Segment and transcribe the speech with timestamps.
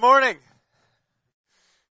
[0.00, 0.38] morning.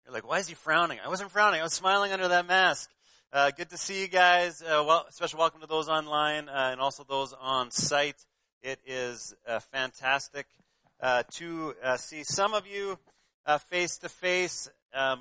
[0.05, 1.01] You're like, why is he frowning?
[1.05, 1.59] I wasn't frowning.
[1.59, 2.89] I was smiling under that mask.
[3.33, 4.63] Uh, good to see you guys.
[4.63, 8.25] Uh, well, special welcome to those online uh, and also those on site.
[8.63, 10.47] It is uh, fantastic
[11.01, 12.97] uh, to uh, see some of you
[13.69, 14.71] face to face,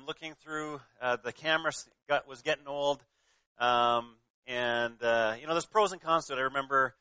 [0.06, 0.80] looking through
[1.24, 1.72] the camera.
[2.08, 3.02] Got, was getting old,
[3.58, 4.14] um,
[4.46, 6.36] and you know, there's pros and cons to it.
[6.36, 6.94] I remember,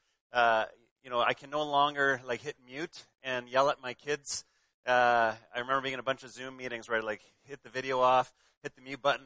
[1.03, 4.45] you know, I can no longer like hit mute and yell at my kids.
[4.85, 7.69] Uh, I remember being in a bunch of Zoom meetings where I'd like hit the
[7.69, 9.25] video off, hit the mute button,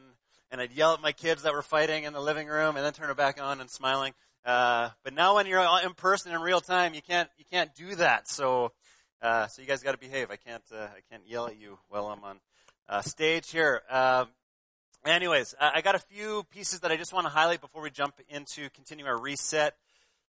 [0.50, 2.92] and I'd yell at my kids that were fighting in the living room, and then
[2.92, 4.14] turn it back on and smiling.
[4.44, 7.94] Uh, but now when you're in person in real time, you can't you can't do
[7.96, 8.26] that.
[8.28, 8.72] So
[9.20, 10.30] uh, so you guys got to behave.
[10.30, 12.40] I can't uh, I can't yell at you while I'm on
[12.88, 13.82] uh, stage here.
[13.90, 14.28] Um,
[15.04, 18.14] anyways, I got a few pieces that I just want to highlight before we jump
[18.30, 19.74] into continue our reset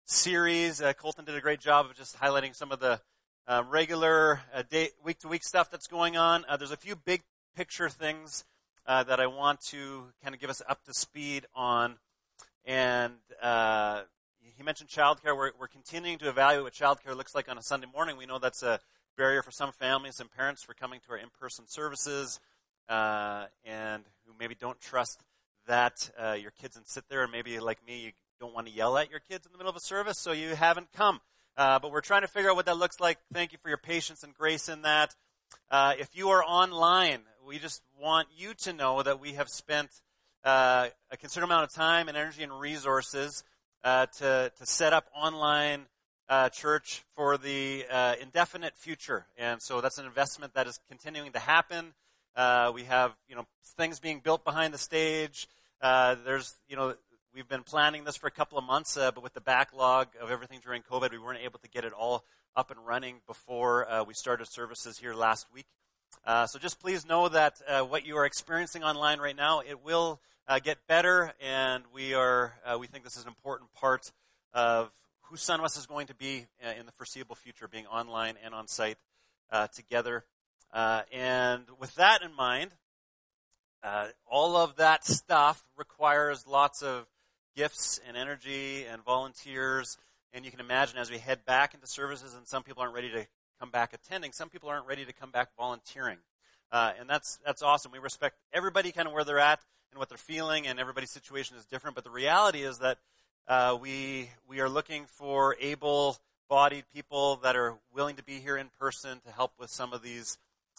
[0.06, 0.82] series.
[0.82, 3.00] Uh, Colton did a great job of just highlighting some of the
[3.46, 6.44] uh, regular uh, day, week to week stuff that's going on.
[6.48, 7.22] Uh, there's a few big
[7.56, 8.44] picture things
[8.86, 11.96] uh, that I want to kind of give us up to speed on.
[12.64, 14.02] And uh,
[14.56, 15.36] he mentioned childcare.
[15.36, 18.16] We're, we're continuing to evaluate what childcare looks like on a Sunday morning.
[18.16, 18.78] We know that's a
[19.16, 22.40] barrier for some families and parents for coming to our in person services
[22.88, 25.22] uh, and who maybe don't trust
[25.66, 28.96] that your kids can sit there and maybe like me, you don't want to yell
[28.98, 31.20] at your kids in the middle of a service, so you haven't come.
[31.56, 33.18] Uh, but we're trying to figure out what that looks like.
[33.32, 35.14] Thank you for your patience and grace in that.
[35.70, 39.90] Uh, if you are online, we just want you to know that we have spent
[40.44, 43.44] uh, a considerable amount of time and energy and resources
[43.84, 45.86] uh, to, to set up online
[46.28, 47.84] uh, church for the
[48.20, 49.26] indefinite future.
[49.36, 51.92] And so that's an investment that is continuing to happen.
[52.74, 53.46] we have, you know,
[53.76, 55.48] things being built behind the stage.
[55.82, 56.94] there's, you know,
[57.34, 60.30] We've been planning this for a couple of months, uh, but with the backlog of
[60.30, 64.04] everything during COVID, we weren't able to get it all up and running before uh,
[64.04, 65.64] we started services here last week.
[66.26, 69.82] Uh, so just please know that uh, what you are experiencing online right now, it
[69.82, 74.12] will uh, get better, and we are uh, we think this is an important part
[74.52, 76.44] of who Sunwest is going to be
[76.78, 78.98] in the foreseeable future, being online and on site
[79.74, 80.26] together.
[80.74, 82.72] and with that in mind,
[84.26, 87.06] all of that stuff requires lots of
[87.56, 89.98] gifts and energy and volunteers.
[90.32, 93.10] And you can imagine as we head back into services, and some people aren't ready
[93.10, 93.26] to
[93.60, 96.18] come back attending, some people aren't ready to come back volunteering.
[96.72, 97.92] Uh, and that's that's awesome.
[97.92, 101.56] We respect everybody kind of where they're at and what they're feeling, and everybody's situation
[101.56, 101.94] is different.
[101.94, 102.98] But the reality is that
[103.46, 108.70] uh, we we are looking for able-bodied people that are willing to be here in
[108.80, 110.38] person to help with some of these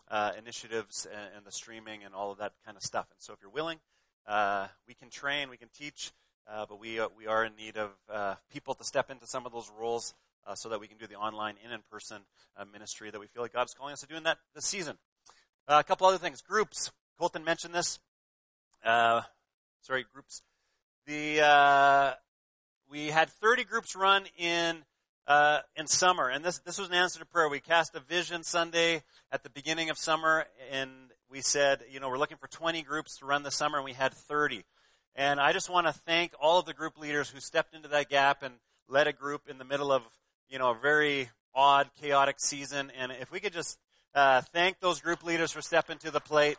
[0.09, 3.07] uh, initiatives and, and, the streaming and all of that kind of stuff.
[3.11, 3.79] And so, if you're willing,
[4.27, 6.11] uh, we can train, we can teach.
[6.47, 9.45] Uh, but we, uh, we are in need of uh, people to step into some
[9.45, 10.13] of those roles
[10.45, 12.21] uh, so that we can do the online and in person
[12.57, 14.97] uh, ministry that we feel like God's calling us to do in that this season.
[15.67, 16.41] Uh, a couple other things.
[16.41, 16.91] Groups.
[17.17, 17.99] Colton mentioned this.
[18.83, 20.41] sorry, groups.
[21.05, 22.17] The
[22.89, 24.83] we had 30 groups run in
[25.77, 27.47] in summer, and this this was an answer to prayer.
[27.47, 30.91] We cast a vision Sunday at the beginning of summer, and
[31.29, 33.93] we said, you know, we're looking for 20 groups to run this summer, and we
[33.93, 34.65] had 30.
[35.15, 38.09] And I just want to thank all of the group leaders who stepped into that
[38.09, 38.55] gap and
[38.87, 40.01] led a group in the middle of,
[40.49, 42.91] you know, a very odd, chaotic season.
[42.97, 43.77] And if we could just
[44.15, 46.57] uh, thank those group leaders for stepping to the plate.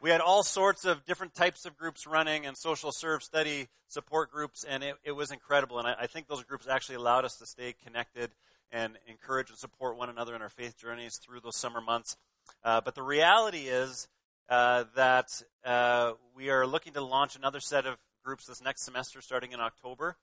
[0.00, 4.30] We had all sorts of different types of groups running and social serve study support
[4.30, 5.78] groups, and it, it was incredible.
[5.78, 8.30] And I, I think those groups actually allowed us to stay connected
[8.72, 12.16] and encourage and support one another in our faith journeys through those summer months.
[12.64, 14.08] Uh, but the reality is
[14.50, 19.22] uh, that uh, we are looking to launch another set of groups this next semester
[19.22, 20.16] starting in October.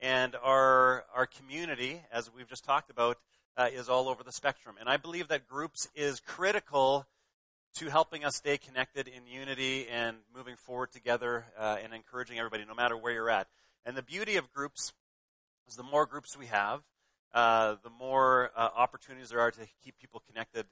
[0.00, 3.18] And our, our community, as we've just talked about,
[3.58, 4.76] uh, is all over the spectrum.
[4.80, 7.06] And I believe that groups is critical
[7.74, 12.64] to helping us stay connected in unity and moving forward together uh, and encouraging everybody,
[12.64, 13.48] no matter where you're at.
[13.84, 14.94] And the beauty of groups
[15.68, 16.80] is the more groups we have,
[17.34, 20.64] uh, the more opportunities there are to keep people connected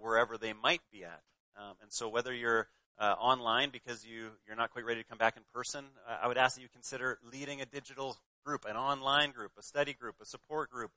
[0.00, 1.22] wherever they might be at.
[1.56, 2.68] Um, and so, whether you're
[2.98, 5.84] uh, online because you, you're not quite ready to come back in person,
[6.22, 9.92] I would ask that you consider leading a digital group, an online group, a study
[9.92, 10.90] group, a support group.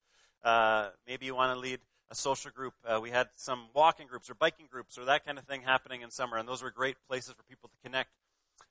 [0.43, 2.73] Uh, maybe you want to lead a social group.
[2.85, 6.01] Uh, we had some walking groups or biking groups or that kind of thing happening
[6.01, 8.09] in summer, and those were great places for people to connect.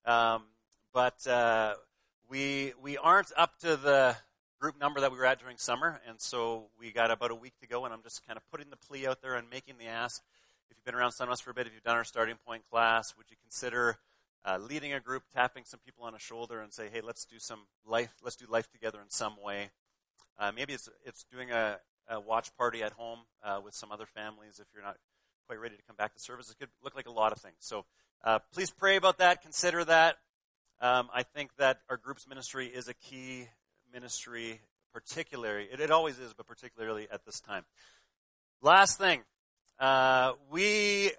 [0.04, 0.44] Um,
[0.92, 1.74] but uh,
[2.28, 4.16] we we aren't up to the
[4.60, 7.52] group number that we were at during summer, and so we got about a week
[7.60, 9.86] to go, and I'm just kind of putting the plea out there and making the
[9.86, 10.22] ask.
[10.70, 13.14] If you've been around Sunwest for a bit, if you've done our starting point class,
[13.16, 13.98] would you consider
[14.44, 17.38] uh, leading a group, tapping some people on a shoulder, and say, "Hey, let's do
[17.38, 18.14] some life.
[18.22, 19.70] Let's do life together in some way."
[20.38, 21.78] Uh, maybe it's it's doing a
[22.08, 24.96] uh, watch party at home uh, with some other families if you're not
[25.46, 26.50] quite ready to come back to service.
[26.50, 27.56] It could look like a lot of things.
[27.60, 27.84] So
[28.24, 29.42] uh, please pray about that.
[29.42, 30.16] Consider that.
[30.80, 33.48] Um, I think that our groups ministry is a key
[33.92, 34.60] ministry,
[34.92, 35.68] particularly.
[35.72, 37.64] It, it always is, but particularly at this time.
[38.60, 39.22] Last thing,
[39.78, 41.10] uh, we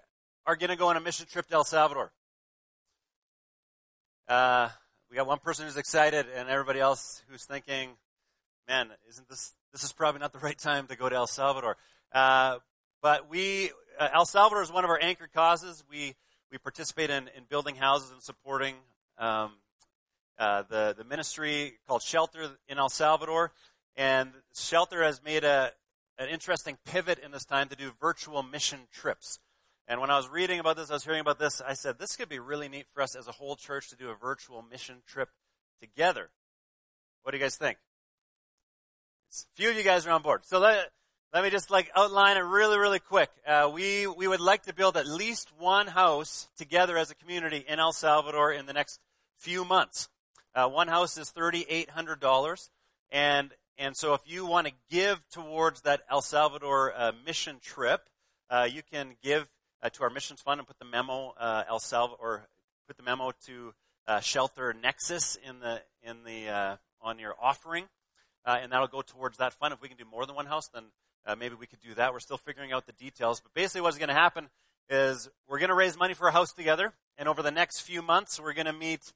[0.46, 2.10] are going to go on a mission trip to El Salvador.
[4.26, 4.68] Uh,
[5.10, 7.90] we got one person who's excited, and everybody else who's thinking,
[8.66, 11.76] "Man, isn't this this is probably not the right time to go to El Salvador?"
[12.12, 12.58] Uh,
[13.00, 15.84] but we, uh, El Salvador is one of our anchor causes.
[15.88, 16.14] We
[16.50, 18.74] we participate in, in building houses and supporting
[19.18, 19.52] um,
[20.38, 23.52] uh, the the ministry called Shelter in El Salvador,
[23.96, 25.72] and Shelter has made a
[26.18, 29.38] an interesting pivot in this time to do virtual mission trips.
[29.86, 32.16] And when I was reading about this, I was hearing about this, I said, this
[32.16, 34.96] could be really neat for us as a whole church to do a virtual mission
[35.06, 35.30] trip
[35.80, 36.28] together.
[37.22, 37.78] What do you guys think?
[39.30, 40.44] A few of you guys are on board.
[40.44, 40.90] So let,
[41.32, 43.30] let me just like outline it really, really quick.
[43.46, 47.64] Uh, we, we would like to build at least one house together as a community
[47.66, 49.00] in El Salvador in the next
[49.38, 50.08] few months.
[50.54, 52.70] Uh, one house is $3,800.
[53.10, 58.00] And and so if you want to give towards that El Salvador uh, mission trip,
[58.50, 59.48] uh, you can give
[59.82, 62.48] uh, to our missions fund and put the memo uh, El Salvador, or
[62.88, 63.72] put the memo to
[64.08, 67.84] uh, Shelter Nexus in the in the uh, on your offering,
[68.44, 69.72] and that'll go towards that fund.
[69.72, 70.84] If we can do more than one house, then
[71.38, 72.12] maybe we could do that.
[72.12, 74.48] We're still figuring out the details, but basically what's going to happen
[74.90, 78.02] is we're going to raise money for a house together, and over the next few
[78.02, 79.12] months, we're going to meet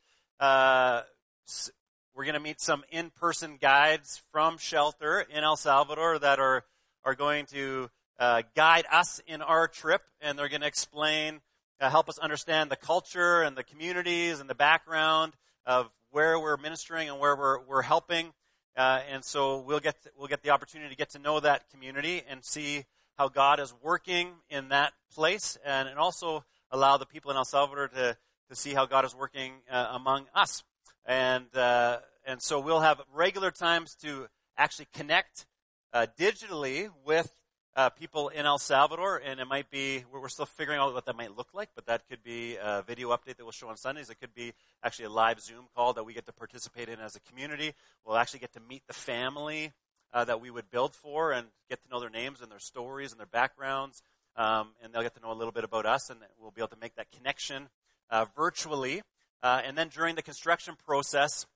[2.15, 6.65] we're going to meet some in-person guides from Shelter in El Salvador that are,
[7.05, 7.89] are going to
[8.19, 11.41] uh, guide us in our trip, and they're going to explain,
[11.81, 15.33] uh, help us understand the culture and the communities and the background
[15.65, 18.33] of where we're ministering and where we're, we're helping.
[18.77, 22.23] Uh, and so we'll get, we'll get the opportunity to get to know that community
[22.29, 22.85] and see
[23.17, 27.45] how God is working in that place, and, and also allow the people in El
[27.45, 28.17] Salvador to,
[28.51, 30.63] to see how God is working uh, among us
[31.05, 35.47] and uh, and so we'll have regular times to actually connect
[35.93, 37.33] uh, digitally with
[37.75, 41.17] uh, people in El Salvador, and it might be we're still figuring out what that
[41.17, 44.11] might look like, but that could be a video update that we'll show on Sundays.
[44.11, 44.53] It could be
[44.83, 47.73] actually a live Zoom call that we get to participate in as a community.
[48.05, 49.73] We'll actually get to meet the family
[50.13, 53.13] uh, that we would build for and get to know their names and their stories
[53.13, 54.03] and their backgrounds,
[54.37, 56.69] um, and they'll get to know a little bit about us, and we'll be able
[56.69, 57.69] to make that connection
[58.11, 59.03] uh, virtually.
[59.43, 61.47] Uh, and then during the construction process,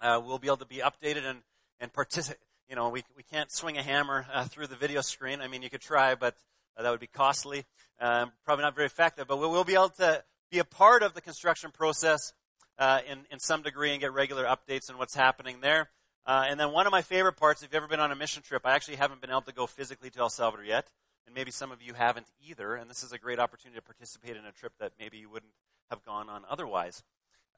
[0.00, 1.38] uh, we'll be able to be updated and,
[1.80, 2.40] and participate.
[2.68, 5.40] You know, we, we can't swing a hammer uh, through the video screen.
[5.40, 6.34] I mean, you could try, but
[6.76, 7.64] uh, that would be costly.
[8.00, 11.14] Um, probably not very effective, but we will be able to be a part of
[11.14, 12.32] the construction process
[12.78, 15.88] uh, in, in some degree and get regular updates on what's happening there.
[16.26, 18.42] Uh, and then one of my favorite parts, if you've ever been on a mission
[18.42, 20.90] trip, I actually haven't been able to go physically to El Salvador yet,
[21.24, 24.36] and maybe some of you haven't either, and this is a great opportunity to participate
[24.36, 25.52] in a trip that maybe you wouldn't
[25.90, 27.02] have gone on otherwise.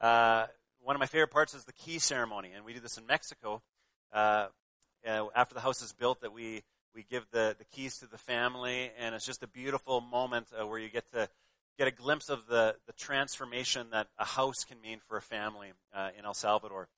[0.01, 0.45] Uh,
[0.81, 3.61] one of my favorite parts is the key ceremony, and we do this in Mexico.
[4.13, 4.47] Uh,
[5.07, 6.63] uh, after the house is built, that we
[6.95, 10.65] we give the, the keys to the family, and it's just a beautiful moment uh,
[10.65, 11.29] where you get to
[11.77, 15.71] get a glimpse of the, the transformation that a house can mean for a family
[15.93, 16.89] uh, in El Salvador.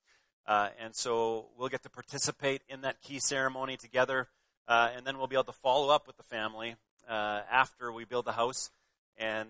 [0.47, 4.27] Uh, and so we'll get to participate in that key ceremony together,
[4.67, 6.75] uh, and then we'll be able to follow up with the family
[7.07, 8.69] after we build the house
[9.17, 9.49] and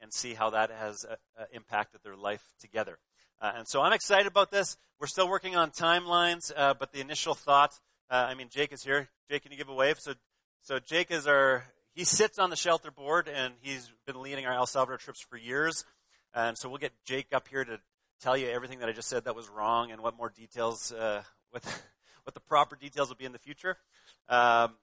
[0.00, 1.04] and see how that has
[1.52, 2.98] impacted their life together.
[3.40, 4.76] Uh, and so I'm excited about this.
[5.00, 7.72] We're still working on timelines, uh, but the initial thought,
[8.10, 9.08] uh, I mean, Jake is here.
[9.30, 9.96] Jake, can you give a wave?
[9.98, 10.12] So,
[10.62, 11.64] so Jake is our,
[11.94, 15.38] he sits on the shelter board and he's been leading our El Salvador trips for
[15.38, 15.84] years.
[16.34, 17.80] And so we'll get Jake up here to
[18.20, 21.22] tell you everything that I just said that was wrong and what more details, uh,
[21.50, 21.64] what,
[22.24, 23.78] what the proper details will be in the future.
[24.28, 24.74] Um,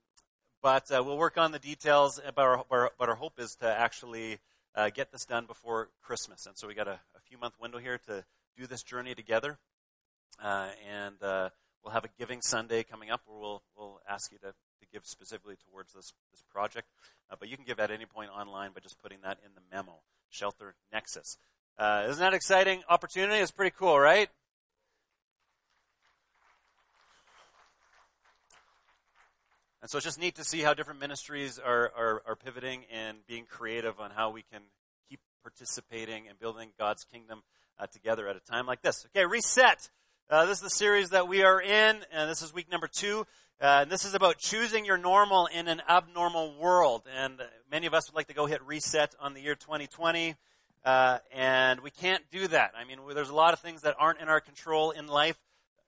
[0.63, 4.39] but uh, we'll work on the details, but our, but our hope is to actually
[4.77, 6.45] uh, get this done before Christmas.
[6.45, 8.23] And so we got a, a few month window here to
[8.55, 9.57] do this journey together.
[10.41, 11.49] Uh, and uh,
[11.83, 15.03] we'll have a Giving Sunday coming up where we'll, we'll ask you to, to give
[15.05, 16.87] specifically towards this, this project.
[17.29, 19.61] Uh, but you can give at any point online by just putting that in the
[19.75, 19.95] memo,
[20.29, 21.37] Shelter Nexus.
[21.79, 23.39] Uh, isn't that exciting opportunity?
[23.41, 24.29] It's pretty cool, right?
[29.81, 33.17] And so it's just neat to see how different ministries are, are, are pivoting and
[33.27, 34.61] being creative on how we can
[35.09, 37.43] keep participating and building God's kingdom
[37.79, 39.05] uh, together at a time like this.
[39.15, 39.89] Okay, reset.
[40.29, 43.25] Uh, this is the series that we are in, and this is week number two.
[43.61, 47.03] Uh, and this is about choosing your normal in an abnormal world.
[47.15, 47.41] And
[47.71, 50.35] many of us would like to go hit reset on the year 2020,
[50.85, 52.73] uh, and we can't do that.
[52.77, 55.37] I mean, there's a lot of things that aren't in our control in life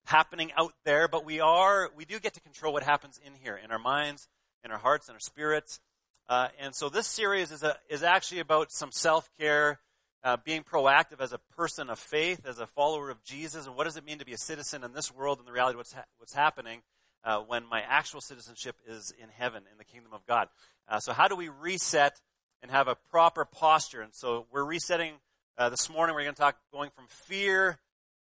[0.10, 3.60] happening out there, but we are, we do get to control what happens in here,
[3.64, 4.28] in our minds,
[4.66, 5.80] in our hearts, in our spirits.
[6.28, 9.80] Uh, and so this series is, a, is actually about some self-care,
[10.24, 13.84] uh, being proactive as a person of faith, as a follower of Jesus, and what
[13.84, 15.94] does it mean to be a citizen in this world and the reality of what's,
[15.94, 16.82] ha- what's happening
[17.24, 20.48] uh, when my actual citizenship is in heaven, in the kingdom of God.
[20.88, 22.20] Uh, so how do we reset
[22.64, 24.02] and have a proper posture?
[24.02, 25.14] And so we're resetting
[25.58, 26.16] uh, this morning.
[26.16, 27.80] We're going to talk going from fear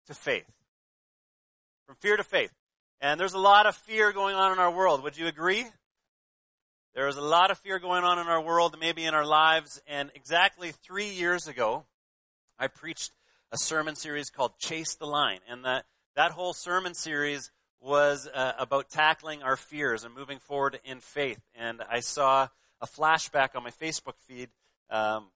[0.08, 0.46] to faith.
[1.85, 2.51] From fear to faith.
[2.99, 5.03] And there's a lot of fear going on in our world.
[5.03, 5.65] Would you agree?
[6.95, 9.81] There is a lot of fear going on in our world, maybe in our lives.
[9.85, 11.85] And exactly three years ago,
[12.57, 13.11] I preached
[13.51, 15.39] a sermon series called Chase the Lion.
[15.47, 20.79] And that, that whole sermon series was uh, about tackling our fears and moving forward
[20.83, 21.39] in faith.
[21.53, 22.47] And I saw
[22.81, 24.49] a flashback on my Facebook feed
[24.89, 25.27] um,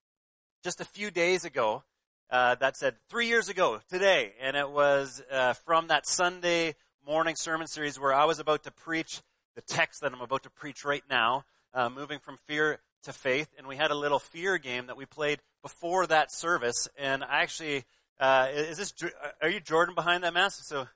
[0.63, 1.83] just a few days ago
[2.29, 7.35] uh, that said three years ago today, and it was uh, from that Sunday morning
[7.35, 9.21] sermon series where I was about to preach
[9.55, 13.49] the text that I'm about to preach right now, uh, moving from fear to faith.
[13.57, 16.87] And we had a little fear game that we played before that service.
[16.97, 17.85] And I actually,
[18.19, 18.93] uh, is this,
[19.41, 20.59] are you Jordan behind that mask?
[20.65, 20.87] So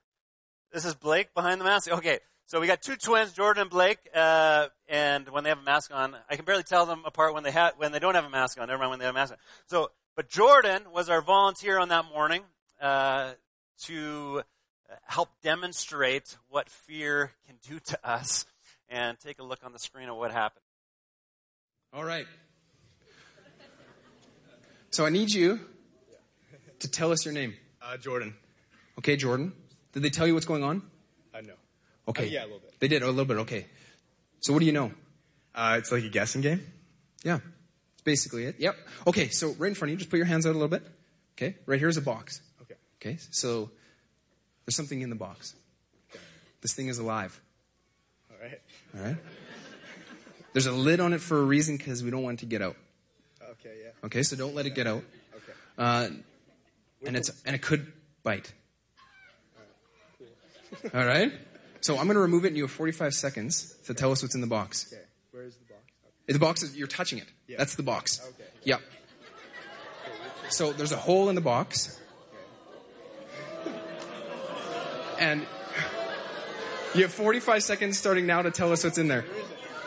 [0.72, 1.90] this is Blake behind the mask?
[1.90, 2.20] Okay.
[2.46, 5.90] So we got two twins, Jordan and Blake, uh, and when they have a mask
[5.94, 8.30] on, I can barely tell them apart when they have when they don't have a
[8.30, 8.68] mask on.
[8.68, 9.38] Never mind when they have a mask on.
[9.66, 12.42] So, but Jordan was our volunteer on that morning
[12.80, 13.32] uh,
[13.84, 14.42] to
[15.06, 18.46] help demonstrate what fear can do to us
[18.88, 20.62] and take a look on the screen of what happened.
[21.92, 22.26] All right.
[24.90, 25.58] So I need you
[26.80, 27.54] to tell us your name.
[27.82, 28.34] Uh, Jordan.
[28.98, 29.52] Okay, Jordan.
[29.92, 30.82] Did they tell you what's going on?
[31.34, 31.54] I uh, know.
[32.08, 32.26] Okay.
[32.26, 32.78] Uh, yeah, a little bit.
[32.78, 33.66] They did, oh, a little bit, okay.
[34.40, 34.92] So what do you know?
[35.54, 36.64] Uh, it's like a guessing game.
[37.24, 37.40] Yeah.
[38.04, 38.56] Basically it.
[38.58, 38.76] Yep.
[39.06, 40.82] Okay, so right in front of you, just put your hands out a little bit.
[41.36, 42.40] Okay, right here's a box.
[42.62, 42.74] Okay.
[43.00, 43.70] Okay, so
[44.64, 45.54] there's something in the box.
[46.60, 47.40] This thing is alive.
[48.30, 48.60] All right.
[48.96, 49.16] All right.
[50.52, 52.62] There's a lid on it for a reason because we don't want it to get
[52.62, 52.76] out.
[53.42, 53.74] Okay.
[53.82, 53.90] Yeah.
[54.04, 55.02] Okay, so don't let it get out.
[55.34, 55.52] Okay.
[55.76, 56.08] Uh,
[57.04, 57.92] and it's and it could
[58.22, 58.52] bite.
[60.94, 61.32] All right.
[61.80, 64.34] So I'm going to remove it, and you have 45 seconds to tell us what's
[64.34, 64.90] in the box.
[64.92, 65.02] Okay.
[65.32, 65.82] Where is the box?
[66.26, 67.26] The box is you're touching it.
[67.46, 67.58] Yeah.
[67.58, 68.20] That's the box.
[68.26, 68.48] Okay.
[68.64, 68.80] Yep.
[70.48, 71.98] So there's a hole in the box,
[75.18, 75.46] and
[76.94, 79.24] you have 45 seconds starting now to tell us what's in there.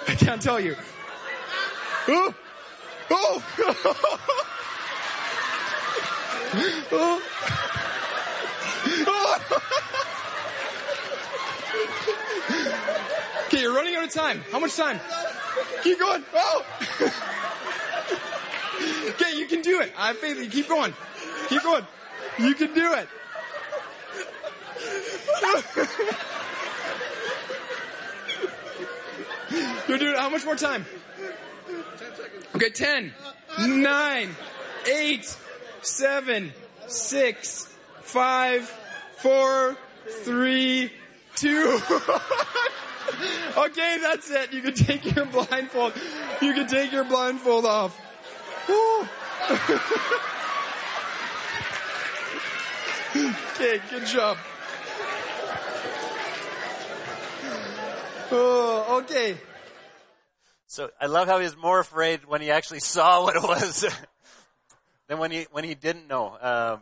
[0.08, 0.76] I can't tell you.
[2.08, 2.36] Oh!
[3.10, 3.44] Oh!
[6.92, 6.92] oh!
[6.92, 7.22] oh!
[13.48, 14.44] okay, you're running out of time.
[14.52, 15.00] How much time?
[15.84, 16.24] Keep going.
[16.34, 16.66] Oh!
[19.10, 19.92] okay, you can do it.
[19.98, 20.50] I have faith you.
[20.50, 20.94] Keep going.
[21.50, 21.86] Keep going.
[22.40, 23.08] You can do it.
[29.88, 30.86] You're doing how much more time?
[32.56, 33.14] Okay, 10,
[33.60, 34.36] 9,
[34.92, 35.38] 8,
[35.82, 36.54] 7,
[36.88, 38.80] 6, 5,
[39.18, 39.78] 4,
[40.24, 40.92] 3,
[41.36, 41.80] 2.
[43.58, 44.54] okay, that's it.
[44.54, 45.94] You can take your blindfold.
[46.42, 48.00] You can take your blindfold off.
[53.16, 54.38] okay, good job.
[58.30, 59.38] Oh, okay.
[60.68, 63.86] So I love how he was more afraid when he actually saw what it was
[65.08, 66.38] than when he when he didn't know.
[66.40, 66.82] Um,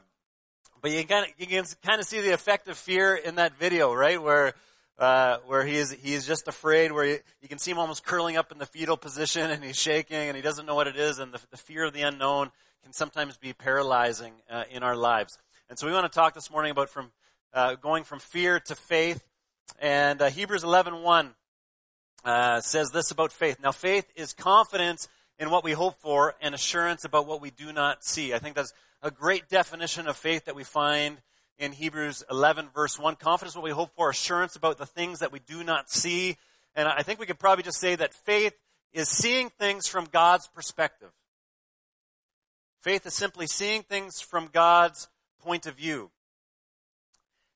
[0.82, 3.94] but you can you can kind of see the effect of fear in that video,
[3.94, 4.22] right?
[4.22, 4.54] Where
[4.98, 8.06] uh, where he is he is just afraid, where you, you can see him almost
[8.06, 10.96] curling up in the fetal position, and he's shaking, and he doesn't know what it
[10.96, 12.50] is, and the, the fear of the unknown
[12.84, 15.38] can sometimes be paralyzing uh, in our lives.
[15.70, 17.12] And so we want to talk this morning about from
[17.54, 19.24] uh, going from fear to faith.
[19.80, 21.32] And uh, Hebrews 11:1
[22.24, 23.58] uh, says this about faith.
[23.62, 25.08] Now, faith is confidence
[25.40, 28.34] in what we hope for and assurance about what we do not see.
[28.34, 31.18] I think that's a great definition of faith that we find
[31.58, 33.16] in Hebrews 11 verse 1.
[33.16, 36.38] Confidence what we hope for, assurance about the things that we do not see.
[36.76, 38.54] And I think we could probably just say that faith
[38.94, 41.12] is seeing things from God's perspective.
[42.82, 45.08] Faith is simply seeing things from God's
[45.42, 46.12] point of view.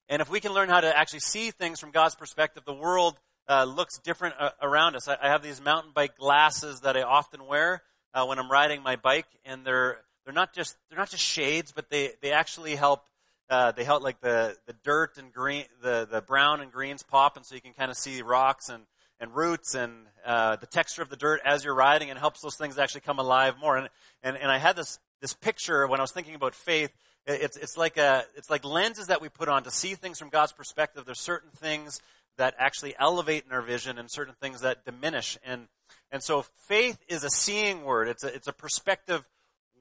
[0.07, 3.19] And if we can learn how to actually see things from God's perspective, the world
[3.47, 5.07] uh, looks different uh, around us.
[5.07, 8.83] I, I, have these mountain bike glasses that I often wear uh, when I'm riding
[8.83, 12.75] my bike, and they're they're not just they're not just shades, but they they actually
[12.75, 13.03] help
[13.49, 17.35] uh, they help like the, the dirt and green, the, the brown and greens pop,
[17.35, 18.83] and so you can kind of see rocks and,
[19.19, 19.91] and roots and
[20.25, 23.19] uh, the texture of the dirt as you're riding, and helps those things actually come
[23.19, 23.77] alive more.
[23.77, 23.89] And,
[24.23, 26.91] and, and I had this, this picture when I was thinking about faith.
[27.25, 30.29] It's, it's like a, it's like lenses that we put on to see things from
[30.29, 31.05] God's perspective.
[31.05, 32.01] There's certain things
[32.37, 35.37] that actually elevate in our vision and certain things that diminish.
[35.43, 35.67] And,
[36.11, 38.07] and so faith is a seeing word.
[38.07, 39.25] It's a, it's a perspective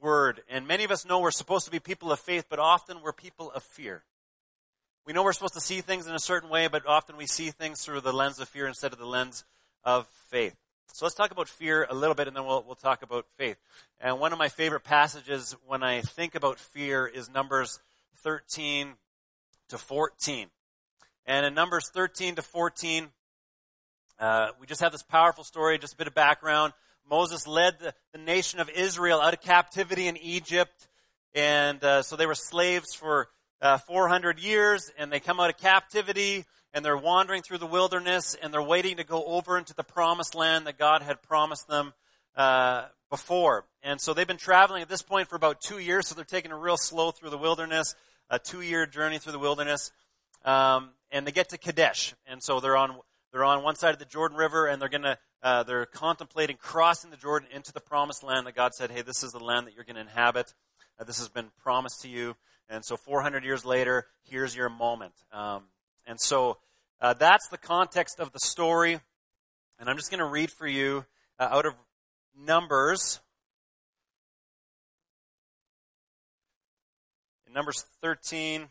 [0.01, 0.41] word.
[0.49, 3.13] And many of us know we're supposed to be people of faith, but often we're
[3.13, 4.03] people of fear.
[5.05, 7.51] We know we're supposed to see things in a certain way, but often we see
[7.51, 9.43] things through the lens of fear instead of the lens
[9.83, 10.55] of faith.
[10.93, 13.57] So let's talk about fear a little bit and then we'll, we'll talk about faith.
[13.99, 17.79] And one of my favorite passages when I think about fear is Numbers
[18.17, 18.93] 13
[19.69, 20.47] to 14.
[21.25, 23.09] And in Numbers 13 to 14,
[24.19, 26.73] uh, we just have this powerful story, just a bit of background.
[27.09, 30.87] Moses led the, the nation of Israel out of captivity in Egypt.
[31.33, 33.29] And uh, so they were slaves for
[33.61, 38.35] uh, 400 years, and they come out of captivity, and they're wandering through the wilderness,
[38.41, 41.93] and they're waiting to go over into the promised land that God had promised them
[42.35, 43.65] uh, before.
[43.83, 46.51] And so they've been traveling at this point for about two years, so they're taking
[46.51, 47.95] a real slow through the wilderness,
[48.29, 49.91] a two-year journey through the wilderness.
[50.45, 52.97] Um, and they get to Kadesh, and so they're on
[53.31, 57.11] they're on one side of the Jordan River, and they're gonna uh, they're contemplating crossing
[57.11, 59.75] the Jordan into the promised land that God said, "Hey, this is the land that
[59.75, 60.53] you're going to inhabit.
[60.99, 62.35] Uh, this has been promised to you."
[62.69, 65.13] And so 400 years later, here's your moment.
[65.31, 65.63] Um,
[66.05, 66.57] and so
[67.01, 68.99] uh, that's the context of the story.
[69.79, 71.05] And I'm just going to read for you
[71.39, 71.73] uh, out of
[72.37, 73.21] Numbers.
[77.47, 78.67] In Numbers 13, I'm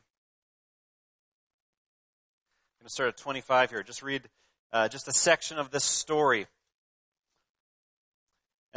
[2.78, 3.82] going to start at 25 here.
[3.82, 4.28] Just read
[4.72, 6.46] uh, just a section of this story.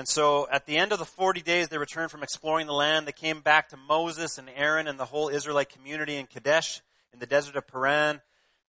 [0.02, 3.06] And so at the end of the 40 days, they returned from exploring the land.
[3.06, 6.82] They came back to Moses and Aaron and the whole Israelite community in Kadesh
[7.14, 8.20] in the desert of Paran.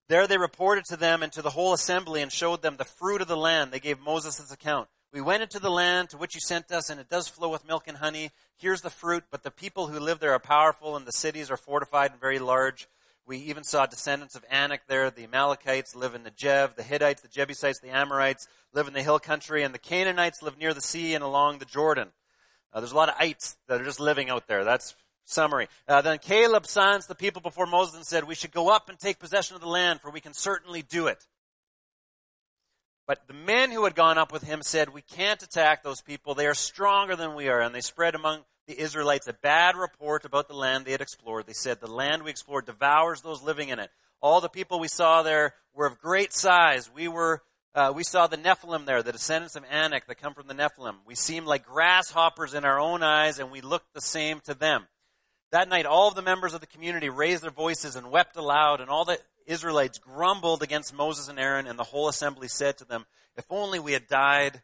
[0.09, 3.19] There they reported to them and to the whole assembly and showed them the fruit
[3.19, 3.71] of the land.
[3.71, 4.89] They gave Moses this account.
[5.11, 7.67] We went into the land to which you sent us, and it does flow with
[7.67, 8.29] milk and honey.
[8.55, 11.57] Here's the fruit, but the people who live there are powerful, and the cities are
[11.57, 12.87] fortified and very large.
[13.25, 15.09] We even saw descendants of Anak there.
[15.09, 16.75] The Amalekites live in Negev.
[16.75, 19.63] The Hittites, the Jebusites, the Amorites live in the hill country.
[19.63, 22.09] And the Canaanites live near the sea and along the Jordan.
[22.73, 24.63] Uh, there's a lot of ites that are just living out there.
[24.63, 25.67] That's summary.
[25.87, 28.99] Uh, then Caleb silenced the people before Moses and said, We should go up and
[28.99, 31.25] take possession of the land, for we can certainly do it.
[33.05, 36.35] But the men who had gone up with him said, We can't attack those people.
[36.35, 37.61] They are stronger than we are.
[37.61, 41.45] And they spread among the Israelites a bad report about the land they had explored.
[41.45, 43.89] They said, The land we explored devours those living in it.
[44.21, 46.89] All the people we saw there were of great size.
[46.93, 47.41] We were,
[47.75, 50.97] uh, we saw the Nephilim there, the descendants of Anak that come from the Nephilim.
[51.05, 54.87] We seemed like grasshoppers in our own eyes, and we looked the same to them.
[55.51, 58.79] That night, all of the members of the community raised their voices and wept aloud,
[58.79, 62.85] and all the Israelites grumbled against Moses and Aaron, and the whole assembly said to
[62.85, 64.61] them, If only we had died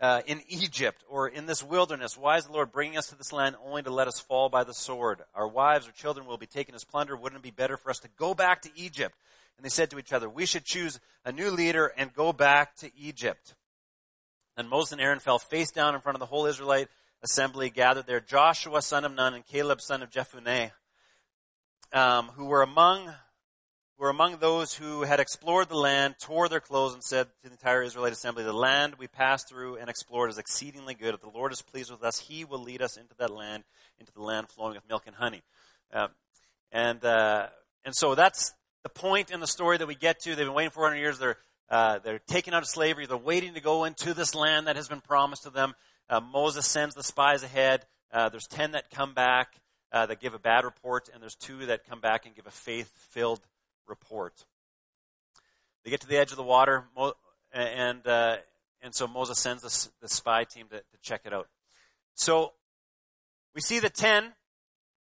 [0.00, 2.16] uh, in Egypt or in this wilderness.
[2.16, 4.64] Why is the Lord bringing us to this land only to let us fall by
[4.64, 5.22] the sword?
[5.34, 7.16] Our wives or children will be taken as plunder.
[7.16, 9.14] Wouldn't it be better for us to go back to Egypt?
[9.56, 12.76] And they said to each other, We should choose a new leader and go back
[12.76, 13.54] to Egypt.
[14.56, 16.88] And Moses and Aaron fell face down in front of the whole Israelite
[17.22, 18.20] assembly gathered there.
[18.20, 20.70] Joshua, son of Nun, and Caleb, son of Jephunneh,
[21.92, 23.12] um, who were among
[24.00, 27.50] were among those who had explored the land, tore their clothes, and said to the
[27.50, 31.14] entire Israelite assembly, The land we passed through and explored is exceedingly good.
[31.14, 33.62] If the Lord is pleased with us, he will lead us into that land,
[33.98, 35.42] into the land flowing with milk and honey.
[35.92, 36.08] Um,
[36.72, 37.48] and, uh,
[37.84, 40.30] and so that's the point in the story that we get to.
[40.30, 41.18] They've been waiting 400 years.
[41.18, 41.36] They're,
[41.68, 43.04] uh, they're taken out of slavery.
[43.04, 45.74] They're waiting to go into this land that has been promised to them.
[46.08, 47.84] Uh, Moses sends the spies ahead.
[48.10, 49.56] Uh, there's 10 that come back
[49.92, 52.50] uh, that give a bad report, and there's two that come back and give a
[52.50, 53.40] faith filled
[53.90, 54.46] report.
[55.84, 56.84] They get to the edge of the water,
[57.52, 58.36] and uh,
[58.82, 61.48] and so Moses sends the, the spy team to, to check it out.
[62.14, 62.52] So
[63.54, 64.32] we see the ten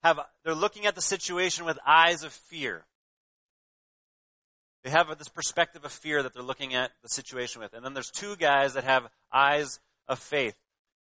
[0.03, 2.85] have they're looking at the situation with eyes of fear.
[4.85, 7.95] They have this perspective of fear that they're looking at the situation with, and then
[7.95, 10.57] there's two guys that have eyes of faith.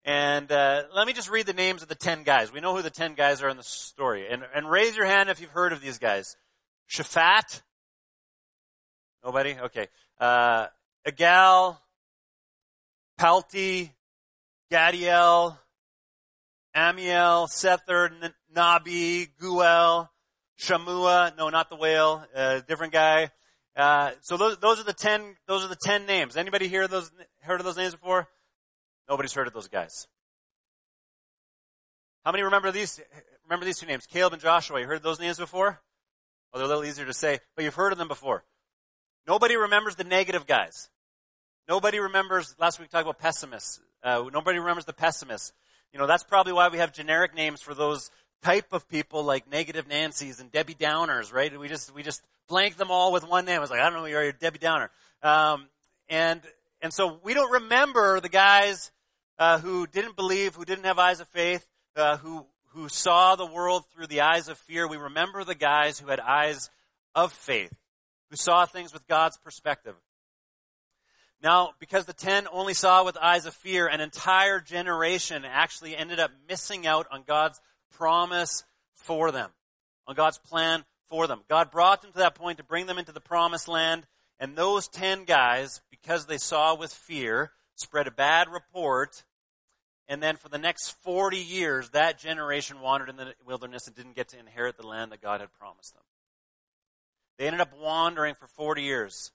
[0.04, 2.52] And uh, let me just read the names of the ten guys.
[2.52, 5.30] We know who the ten guys are in the story, and and raise your hand
[5.30, 6.36] if you've heard of these guys.
[6.88, 7.62] Shaphat,
[9.24, 9.56] Nobody?
[9.58, 9.88] Okay.
[10.20, 10.66] Uh,
[11.06, 11.78] Igal,
[13.16, 13.90] Palti,
[14.70, 15.56] Gaddiel,
[16.76, 18.10] Ammiel, Sethur,
[18.54, 20.08] Nahbi, Guel,
[20.60, 21.36] Shammua.
[21.38, 22.24] No, not the whale.
[22.34, 23.30] Uh, different guy.
[23.74, 25.36] Uh, so those, those are the ten.
[25.46, 26.36] Those are the ten names.
[26.36, 27.10] Anybody hear those?
[27.40, 28.28] Heard of those names before?
[29.08, 30.06] Nobody's heard of those guys.
[32.24, 33.00] How many remember these?
[33.44, 34.80] Remember these two names, Caleb and Joshua?
[34.80, 35.80] You heard those names before?
[36.52, 38.44] Well, they're a little easier to say, but you've heard of them before.
[39.26, 40.90] Nobody remembers the negative guys.
[41.68, 43.80] Nobody remembers, last week we talked about pessimists.
[44.02, 45.52] Uh, nobody remembers the pessimists.
[45.92, 48.10] You know, that's probably why we have generic names for those
[48.42, 51.58] type of people like negative Nancy's and Debbie Downers, right?
[51.58, 53.56] We just, we just blank them all with one name.
[53.56, 54.90] I was like, I don't know who you are, you're Debbie Downer.
[55.22, 55.68] Um,
[56.08, 56.42] and,
[56.82, 58.92] and so we don't remember the guys,
[59.38, 63.46] uh, who didn't believe, who didn't have eyes of faith, uh, who, who saw the
[63.46, 64.86] world through the eyes of fear.
[64.86, 66.68] We remember the guys who had eyes
[67.14, 67.72] of faith,
[68.34, 69.94] who saw things with God's perspective.
[71.40, 76.18] Now, because the ten only saw with eyes of fear, an entire generation actually ended
[76.18, 77.60] up missing out on God's
[77.92, 78.64] promise
[78.96, 79.50] for them,
[80.08, 81.42] on God's plan for them.
[81.48, 84.04] God brought them to that point to bring them into the promised land,
[84.40, 89.22] and those ten guys, because they saw with fear, spread a bad report,
[90.08, 94.16] and then for the next 40 years, that generation wandered in the wilderness and didn't
[94.16, 96.02] get to inherit the land that God had promised them.
[97.38, 99.32] They ended up wandering for 40 years.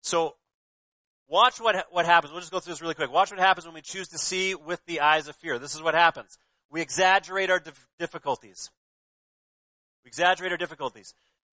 [0.00, 0.36] So,
[1.28, 2.32] watch what, what happens.
[2.32, 3.12] We'll just go through this really quick.
[3.12, 5.58] Watch what happens when we choose to see with the eyes of fear.
[5.58, 6.38] This is what happens.
[6.70, 8.70] We exaggerate our dif- difficulties.
[10.04, 11.14] We exaggerate our difficulties.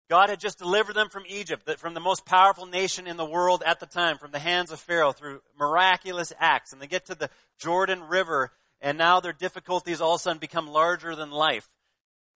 [0.09, 3.63] God had just delivered them from Egypt, from the most powerful nation in the world
[3.65, 6.73] at the time, from the hands of Pharaoh through miraculous acts.
[6.73, 10.39] And they get to the Jordan River, and now their difficulties all of a sudden
[10.39, 11.69] become larger than life.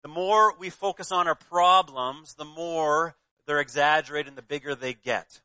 [0.05, 3.15] The more we focus on our problems, the more
[3.47, 5.41] they're exaggerated and the bigger they get.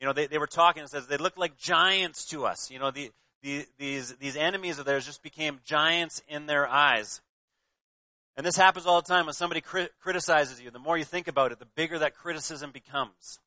[0.00, 2.70] You know, they, they were talking, it says they look like giants to us.
[2.70, 3.10] You know, the,
[3.42, 7.22] the, these, these enemies of theirs just became giants in their eyes.
[8.36, 10.70] And this happens all the time when somebody cri- criticizes you.
[10.70, 13.40] The more you think about it, the bigger that criticism becomes.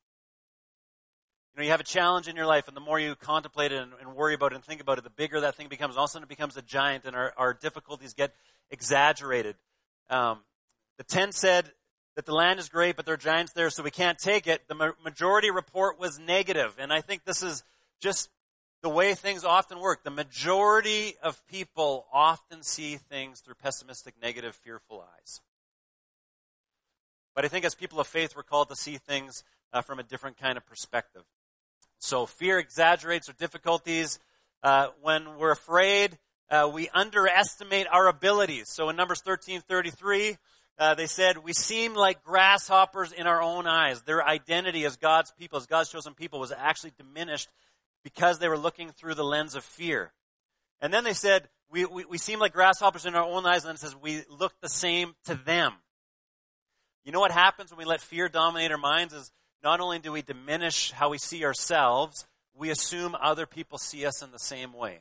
[1.53, 3.81] You know, you have a challenge in your life, and the more you contemplate it
[3.81, 5.95] and, and worry about it and think about it, the bigger that thing becomes.
[5.95, 8.33] All of a sudden, it becomes a giant, and our, our difficulties get
[8.69, 9.55] exaggerated.
[10.09, 10.39] Um,
[10.97, 11.71] the ten said
[12.15, 14.67] that the land is great, but there are giants there, so we can't take it.
[14.67, 17.63] The ma- majority report was negative, and I think this is
[17.99, 18.29] just
[18.83, 20.03] the way things often work.
[20.03, 25.39] The majority of people often see things through pessimistic, negative, fearful eyes.
[27.33, 30.03] But I think as people of faith, we're called to see things uh, from a
[30.03, 31.23] different kind of perspective.
[31.97, 34.19] So fear exaggerates our difficulties.
[34.61, 38.69] Uh, when we're afraid, uh, we underestimate our abilities.
[38.69, 40.37] So in Numbers 13:33,
[40.77, 45.31] uh, they said, "We seem like grasshoppers in our own eyes." Their identity as God's
[45.31, 47.49] people, as God's chosen people, was actually diminished
[48.03, 50.13] because they were looking through the lens of fear.
[50.81, 53.69] And then they said, we, we, we seem like grasshoppers in our own eyes, and
[53.69, 55.73] then it says we look the same to them.
[57.03, 59.31] You know what happens when we let fear dominate our minds is
[59.63, 64.21] not only do we diminish how we see ourselves, we assume other people see us
[64.21, 64.99] in the same way.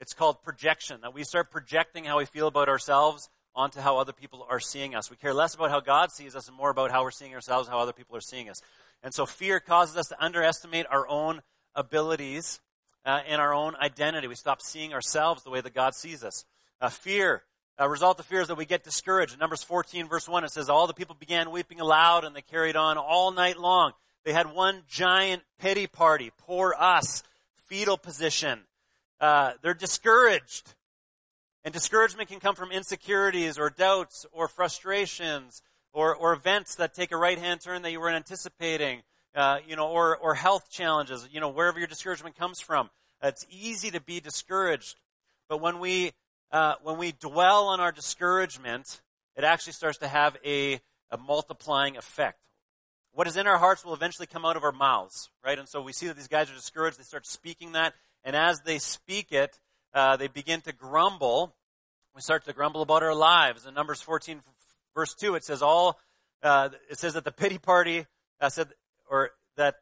[0.00, 4.12] It's called projection, that we start projecting how we feel about ourselves onto how other
[4.12, 5.10] people are seeing us.
[5.10, 7.68] We care less about how God sees us and more about how we're seeing ourselves,
[7.68, 8.62] how other people are seeing us.
[9.02, 11.42] And so fear causes us to underestimate our own
[11.74, 12.60] abilities
[13.04, 14.26] uh, and our own identity.
[14.26, 16.44] We stop seeing ourselves the way that God sees us.
[16.80, 17.42] Uh, fear,
[17.78, 19.34] a result of fear is that we get discouraged.
[19.34, 22.42] In Numbers 14 verse 1, it says, All the people began weeping aloud and they
[22.42, 23.92] carried on all night long.
[24.24, 26.30] They had one giant pity party.
[26.38, 27.22] Poor us.
[27.68, 28.60] Fetal position.
[29.20, 30.74] Uh, they're discouraged.
[31.64, 37.12] And discouragement can come from insecurities or doubts or frustrations or, or events that take
[37.12, 39.02] a right hand turn that you weren't anticipating,
[39.34, 42.88] uh, you know, or, or health challenges, you know, wherever your discouragement comes from.
[43.22, 44.96] It's easy to be discouraged.
[45.48, 46.12] But when we,
[46.50, 49.02] uh, when we dwell on our discouragement,
[49.36, 50.80] it actually starts to have a,
[51.10, 52.38] a multiplying effect.
[53.12, 55.58] What is in our hearts will eventually come out of our mouths, right?
[55.58, 56.98] And so we see that these guys are discouraged.
[56.98, 57.92] They start speaking that.
[58.24, 59.58] And as they speak it,
[59.94, 61.54] uh, they begin to grumble.
[62.14, 63.66] We start to grumble about our lives.
[63.66, 64.40] In Numbers 14,
[64.94, 65.98] verse 2, it says all,
[66.42, 68.06] uh, it says that the pity party
[68.40, 68.68] uh, said,
[69.08, 69.76] or that,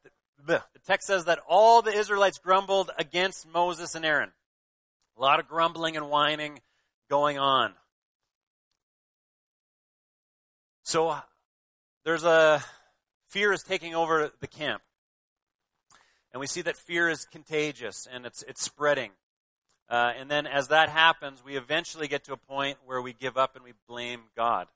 [0.47, 4.31] the text says that all the Israelites grumbled against Moses and Aaron.
[5.17, 6.61] A lot of grumbling and whining
[7.11, 7.75] going on.
[10.85, 11.17] So
[12.05, 12.65] there's a
[13.29, 14.81] fear is taking over the camp.
[16.33, 19.11] And we see that fear is contagious and it's, it's spreading.
[19.89, 23.39] Uh, and then as that happens, we eventually get to a point where we give
[23.39, 24.69] up and we blame God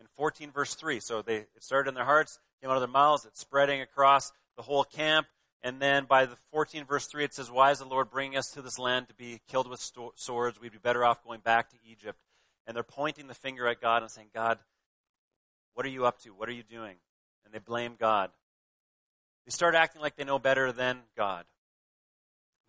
[0.00, 1.00] in 14 verse 3.
[1.00, 4.32] So they, it started in their hearts, came out of their mouths, it's spreading across
[4.56, 5.26] the whole camp.
[5.62, 8.50] And then by the 14 verse 3, it says, Why is the Lord bringing us
[8.52, 10.60] to this land to be killed with sto- swords?
[10.60, 12.18] We'd be better off going back to Egypt.
[12.66, 14.58] And they're pointing the finger at God and saying, God,
[15.74, 16.30] what are you up to?
[16.30, 16.96] What are you doing?
[17.44, 18.30] And they blame God.
[19.46, 21.44] They start acting like they know better than God.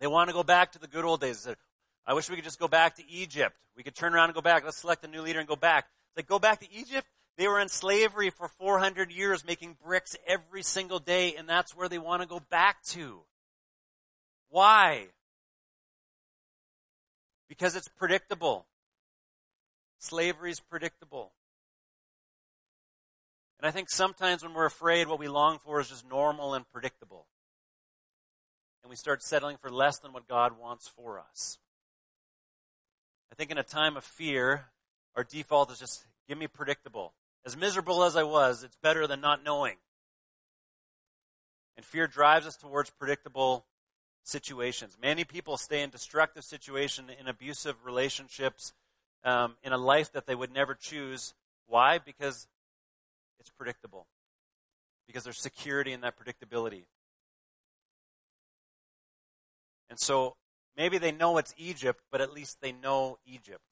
[0.00, 1.48] They want to go back to the good old days.
[2.06, 3.56] I wish we could just go back to Egypt.
[3.76, 4.64] We could turn around and go back.
[4.64, 5.86] Let's select a new leader and go back.
[6.10, 7.06] It's like, go back to Egypt?
[7.36, 11.88] They were in slavery for 400 years, making bricks every single day, and that's where
[11.88, 13.20] they want to go back to.
[14.50, 15.06] Why?
[17.48, 18.66] Because it's predictable.
[19.98, 21.32] Slavery is predictable.
[23.58, 26.68] And I think sometimes when we're afraid, what we long for is just normal and
[26.68, 27.26] predictable.
[28.82, 31.58] And we start settling for less than what God wants for us.
[33.32, 34.66] I think in a time of fear,
[35.16, 37.14] our default is just give me predictable.
[37.44, 39.76] As miserable as I was, it's better than not knowing.
[41.76, 43.66] And fear drives us towards predictable
[44.22, 44.96] situations.
[45.00, 48.72] Many people stay in destructive situations, in abusive relationships,
[49.24, 51.34] um, in a life that they would never choose.
[51.66, 51.98] Why?
[51.98, 52.46] Because
[53.40, 54.06] it's predictable.
[55.06, 56.84] Because there's security in that predictability.
[59.90, 60.36] And so
[60.76, 63.62] maybe they know it's Egypt, but at least they know Egypt.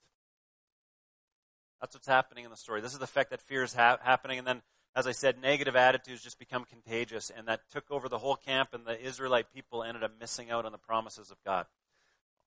[1.79, 2.81] That's what's happening in the story.
[2.81, 4.39] This is the effect that fear is ha- happening.
[4.39, 4.61] And then,
[4.95, 7.31] as I said, negative attitudes just become contagious.
[7.35, 10.65] And that took over the whole camp, and the Israelite people ended up missing out
[10.65, 11.67] on the promises of God.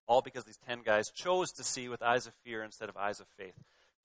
[0.09, 3.21] All because these 10 guys chose to see with eyes of fear instead of eyes
[3.21, 3.55] of faith.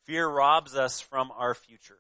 [0.05, 1.97] Fear robs us from our future.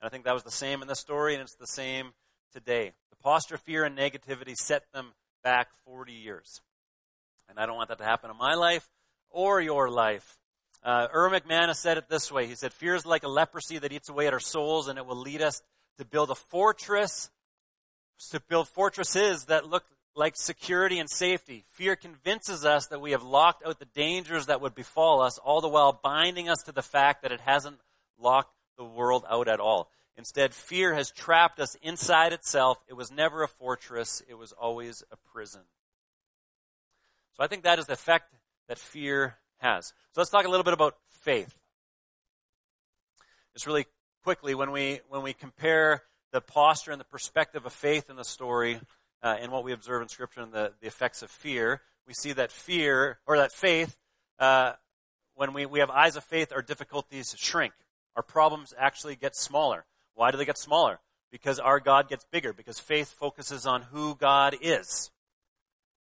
[0.00, 2.12] And I think that was the same in the story, and it's the same
[2.52, 2.92] today.
[3.10, 6.60] The posture of fear and negativity set them back 40 years.
[7.48, 8.88] And I don't want that to happen in my life
[9.30, 10.38] or your life.
[10.82, 12.46] Uh, McManus said it this way.
[12.46, 15.06] He said, Fear is like a leprosy that eats away at our souls, and it
[15.06, 15.62] will lead us
[15.98, 17.30] to build a fortress,
[18.30, 21.64] to build fortresses that look like security and safety.
[21.70, 25.60] Fear convinces us that we have locked out the dangers that would befall us, all
[25.60, 27.78] the while binding us to the fact that it hasn't
[28.18, 29.90] locked the world out at all.
[30.16, 32.78] Instead, fear has trapped us inside itself.
[32.88, 35.62] It was never a fortress, it was always a prison.
[37.36, 38.32] So I think that is the effect
[38.68, 39.88] that fear has.
[40.12, 41.54] So let's talk a little bit about faith.
[43.52, 43.86] Just really
[44.24, 48.24] quickly, when we, when we compare the posture and the perspective of faith in the
[48.24, 48.80] story
[49.22, 52.32] uh, and what we observe in Scripture and the, the effects of fear, we see
[52.32, 53.98] that fear, or that faith,
[54.38, 54.72] uh,
[55.34, 57.72] when we, we have eyes of faith, our difficulties shrink.
[58.16, 59.84] Our problems actually get smaller.
[60.14, 60.98] Why do they get smaller?
[61.30, 65.10] Because our God gets bigger, because faith focuses on who God is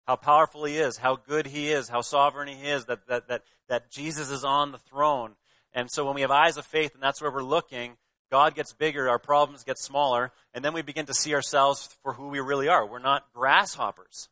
[0.06, 3.42] how powerful he is, how good he is, how sovereign he is, that, that, that,
[3.68, 5.34] that Jesus is on the throne.
[5.72, 7.96] And so when we have eyes of faith and that's where we're looking,
[8.30, 12.12] God gets bigger, our problems get smaller, and then we begin to see ourselves for
[12.12, 12.86] who we really are.
[12.86, 14.28] We're not grasshoppers.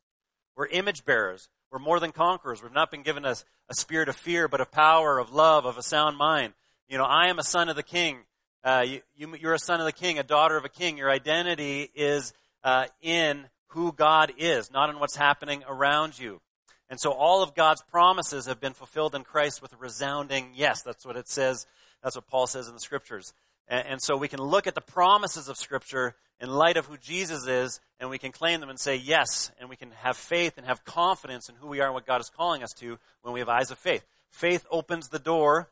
[0.57, 1.49] We're image bearers.
[1.71, 2.63] We're more than conquerors.
[2.63, 3.37] We've not been given a,
[3.69, 6.53] a spirit of fear, but of power, of love, of a sound mind.
[6.89, 8.19] You know, I am a son of the king.
[8.65, 10.97] Uh, you, you, are a son of the king, a daughter of a king.
[10.97, 16.41] Your identity is uh, in who God is, not in what's happening around you.
[16.89, 20.83] And so all of God's promises have been fulfilled in Christ with a resounding yes.
[20.83, 21.67] That's what it says.
[22.03, 23.33] That's what Paul says in the scriptures.
[23.67, 26.97] And, and so we can look at the promises of scripture in light of who
[26.99, 30.55] Jesus is, and we can claim them and say yes, and we can have faith
[30.57, 33.33] and have confidence in who we are and what God is calling us to when
[33.33, 34.05] we have eyes of faith.
[34.31, 35.71] Faith opens the door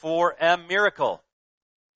[0.00, 1.22] for a miracle.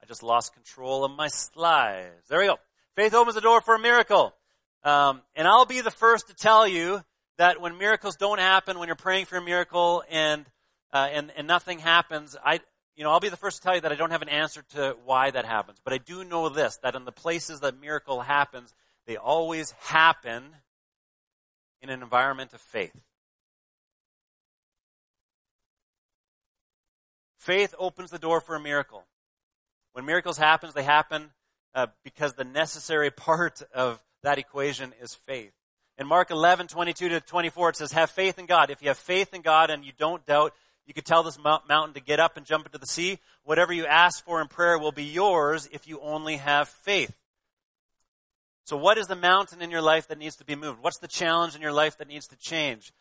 [0.03, 2.29] I just lost control of my slides.
[2.29, 2.59] There we go.
[2.97, 4.35] Faith opens the door for a miracle.
[4.83, 7.03] Um, and I'll be the first to tell you
[7.37, 10.47] that when miracles don't happen, when you're praying for a miracle and,
[10.93, 12.61] uh, and, and nothing happens, I,
[12.97, 14.65] you know, I'll be the first to tell you that I don't have an answer
[14.75, 15.79] to why that happens.
[15.85, 18.75] But I do know this, that in the places that miracle happens,
[19.07, 20.45] they always happen
[21.83, 22.99] in an environment of faith.
[27.41, 29.05] Faith opens the door for a miracle.
[29.95, 31.31] When miracles happen, they happen
[31.75, 35.53] uh, because the necessary part of that equation is faith.
[35.97, 38.71] In Mark 11, 22 to 24, it says, have faith in God.
[38.71, 40.53] If you have faith in God and you don't doubt,
[40.87, 43.19] you could tell this mountain to get up and jump into the sea.
[43.45, 47.17] Whatever you ask for in prayer will be yours if you only have faith.
[48.65, 50.83] So what is the mountain in your life that needs to be moved?
[50.83, 52.93] What's the challenge in your life that needs to change?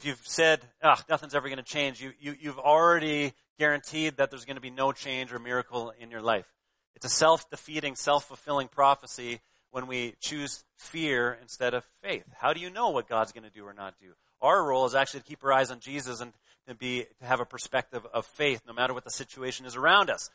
[0.00, 4.30] If you've said, oh, nothing's ever going to change, you, you, you've already guaranteed that
[4.30, 6.46] there's going to be no change or miracle in your life.
[6.94, 12.24] It's a self-defeating, self-fulfilling prophecy when we choose fear instead of faith.
[12.34, 14.14] How do you know what God's going to do or not do?
[14.40, 16.32] Our role is actually to keep our eyes on Jesus and
[16.66, 20.08] to be to have a perspective of faith, no matter what the situation is around
[20.08, 20.30] us.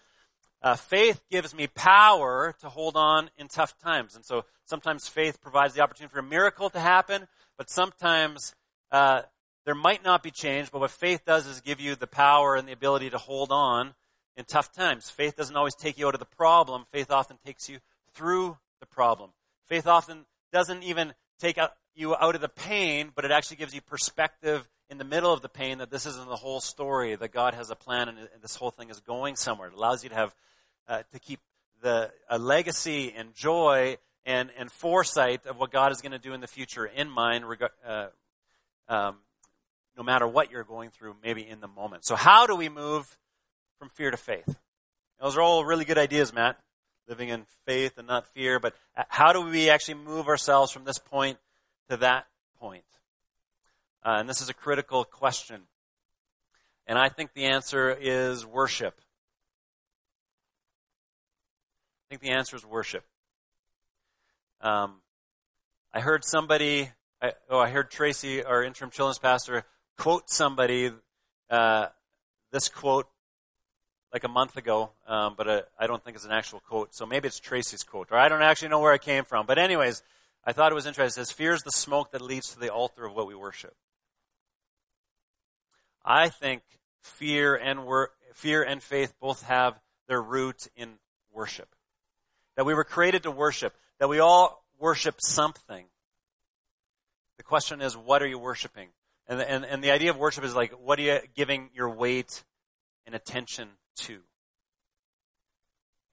[0.61, 5.41] Uh, faith gives me power to hold on in tough times, and so sometimes faith
[5.41, 8.53] provides the opportunity for a miracle to happen, but sometimes
[8.91, 9.23] uh,
[9.65, 10.71] there might not be change.
[10.71, 13.93] But what faith does is give you the power and the ability to hold on
[14.37, 15.09] in tough times.
[15.09, 16.85] Faith doesn't always take you out of the problem.
[16.91, 17.79] Faith often takes you
[18.13, 19.31] through the problem.
[19.65, 21.57] Faith often doesn't even take
[21.95, 25.41] you out of the pain, but it actually gives you perspective in the middle of
[25.41, 28.55] the pain that this isn't the whole story, that God has a plan and this
[28.55, 29.69] whole thing is going somewhere.
[29.69, 30.35] It allows you to have,
[30.87, 31.39] uh, to keep
[31.81, 36.33] the, a legacy and joy and, and foresight of what God is going to do
[36.33, 37.45] in the future in mind,
[37.85, 38.07] uh,
[38.87, 39.17] um,
[39.97, 42.05] no matter what you're going through, maybe in the moment.
[42.05, 43.17] So, how do we move
[43.79, 44.57] from fear to faith?
[45.19, 46.57] Those are all really good ideas, Matt.
[47.07, 48.59] Living in faith and not fear.
[48.59, 51.37] But how do we actually move ourselves from this point
[51.89, 52.25] to that
[52.59, 52.83] point?
[54.03, 55.61] Uh, and this is a critical question.
[56.87, 58.99] And I think the answer is worship.
[62.05, 63.03] I think the answer is worship.
[64.61, 65.01] Um,
[65.93, 66.89] I heard somebody,
[67.21, 69.63] I, oh, I heard Tracy, our interim children's pastor,
[69.97, 70.91] quote somebody
[71.49, 71.87] uh,
[72.51, 73.07] this quote
[74.13, 76.95] like a month ago, um, but uh, I don't think it's an actual quote.
[76.95, 79.45] So maybe it's Tracy's quote, or I don't actually know where it came from.
[79.45, 80.03] But anyways,
[80.45, 81.21] I thought it was interesting.
[81.21, 83.75] It says, "Fear is the smoke that leads to the altar of what we worship."
[86.03, 86.61] I think
[87.01, 90.99] fear and wor- fear and faith both have their root in
[91.33, 91.75] worship.
[92.55, 93.75] That we were created to worship.
[93.99, 95.85] That we all worship something.
[97.37, 98.89] The question is, what are you worshiping?
[99.27, 102.43] And, and, and the idea of worship is like, what are you giving your weight
[103.05, 104.19] and attention to?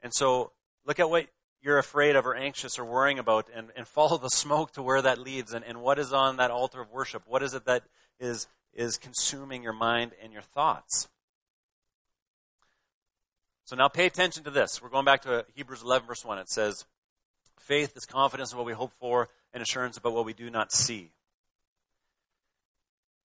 [0.02, 0.52] And so,
[0.86, 1.26] look at what
[1.60, 5.02] you're afraid of or anxious or worrying about and, and follow the smoke to where
[5.02, 7.22] that leads and, and what is on that altar of worship.
[7.26, 7.84] What is it that
[8.18, 11.08] is, is consuming your mind and your thoughts?
[13.64, 14.82] So now pay attention to this.
[14.82, 16.38] We're going back to Hebrews 11 verse 1.
[16.38, 16.84] It says,
[17.58, 20.72] faith is confidence in what we hope for and assurance about what we do not
[20.72, 21.12] see.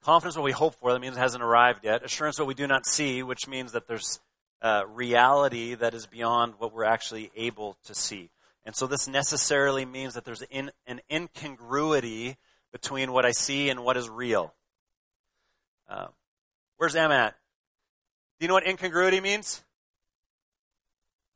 [0.08, 2.02] Confidence what we hope for, that means it hasn't arrived yet.
[2.02, 4.22] Assurance what we do not see, which means that there's
[4.62, 8.30] uh, reality that is beyond what we're actually able to see.
[8.64, 12.38] And so this necessarily means that there's in, an incongruity
[12.72, 14.54] between what I see and what is real.
[15.90, 16.08] Uh,
[16.78, 17.36] where's Em at?
[18.40, 19.62] Do you know what incongruity means?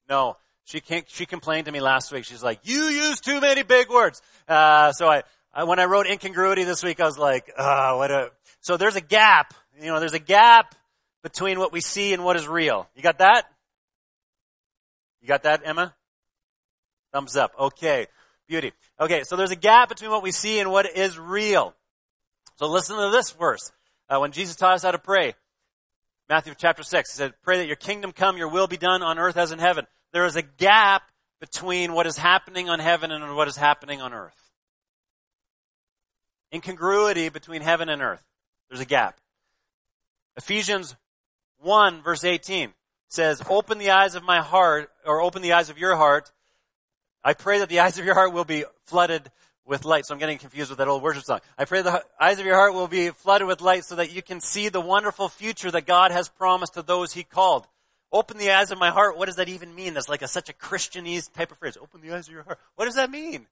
[0.08, 0.38] No.
[0.64, 2.24] She can't, she complained to me last week.
[2.24, 6.08] She's like, "You use too many big words." Uh, so I, I, when I wrote
[6.08, 8.32] incongruity this week, I was like, "Ah, oh, what a."
[8.62, 9.54] So there's a gap.
[9.80, 10.76] You know, there's a gap
[11.24, 12.88] between what we see and what is real.
[12.96, 13.46] You got that?
[15.22, 15.94] You got that, Emma?
[17.14, 17.54] Thumbs up.
[17.60, 18.08] Okay.
[18.48, 18.72] Beauty.
[19.00, 21.74] Okay, so there's a gap between what we see and what is real.
[22.58, 23.72] So listen to this verse.
[24.10, 25.36] Uh, when Jesus taught us how to pray,
[26.28, 29.20] Matthew chapter 6, he said, Pray that your kingdom come, your will be done on
[29.20, 29.86] earth as in heaven.
[30.12, 31.04] There is a gap
[31.40, 34.38] between what is happening on heaven and what is happening on earth.
[36.54, 38.24] Incongruity between heaven and earth.
[38.72, 39.20] There's a gap.
[40.38, 40.96] Ephesians
[41.60, 42.72] 1 verse 18
[43.10, 46.32] says, open the eyes of my heart, or open the eyes of your heart.
[47.22, 49.30] I pray that the eyes of your heart will be flooded
[49.66, 50.06] with light.
[50.06, 51.42] So I'm getting confused with that old worship song.
[51.58, 54.22] I pray the eyes of your heart will be flooded with light so that you
[54.22, 57.68] can see the wonderful future that God has promised to those he called.
[58.14, 59.18] Open the eyes of my heart.
[59.18, 59.94] What does that even mean?
[59.94, 61.76] That's like a, such a Christianese type of phrase.
[61.76, 62.60] Open the eyes of your heart.
[62.76, 63.48] What does that mean?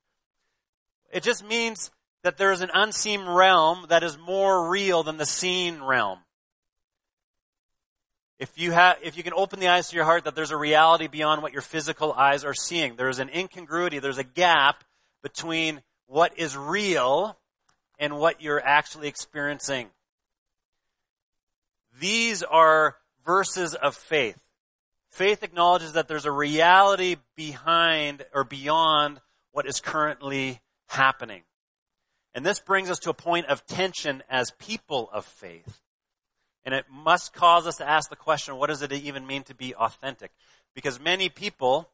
[1.12, 1.92] It just means
[2.24, 6.20] that there is an unseen realm that is more real than the seen realm.
[8.40, 10.58] If you have, if you can open the eyes to your heart that there's a
[10.58, 14.84] reality beyond what your physical eyes are seeing, there's an incongruity, there's a gap
[15.22, 17.38] between what is real
[18.00, 19.90] and what you're actually experiencing.
[22.00, 24.40] These are verses of faith.
[25.10, 29.20] Faith acknowledges that there's a reality behind or beyond
[29.52, 31.42] what is currently happening.
[32.34, 35.82] And this brings us to a point of tension as people of faith.
[36.64, 39.56] And it must cause us to ask the question, what does it even mean to
[39.56, 40.32] be authentic?
[40.76, 41.90] Because many people,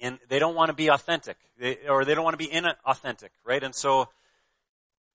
[0.00, 3.30] and they don't want to be authentic, they, or they don't want to be inauthentic,
[3.44, 3.62] right?
[3.62, 4.08] And so,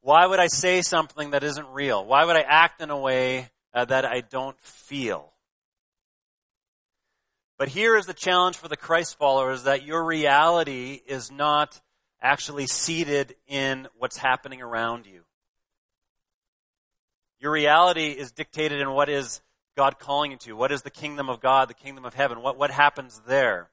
[0.02, 2.04] why would I say something that isn't real?
[2.04, 5.32] Why would I act in a way uh, that I don't feel?
[7.60, 11.80] But here is the challenge for the Christ followers that your reality is not
[12.22, 15.22] actually seated in what's happening around you.
[17.40, 19.42] Your reality is dictated in what is
[19.76, 20.54] God calling you to.
[20.54, 22.42] What is the kingdom of God, the kingdom of heaven?
[22.42, 23.70] What, what happens there?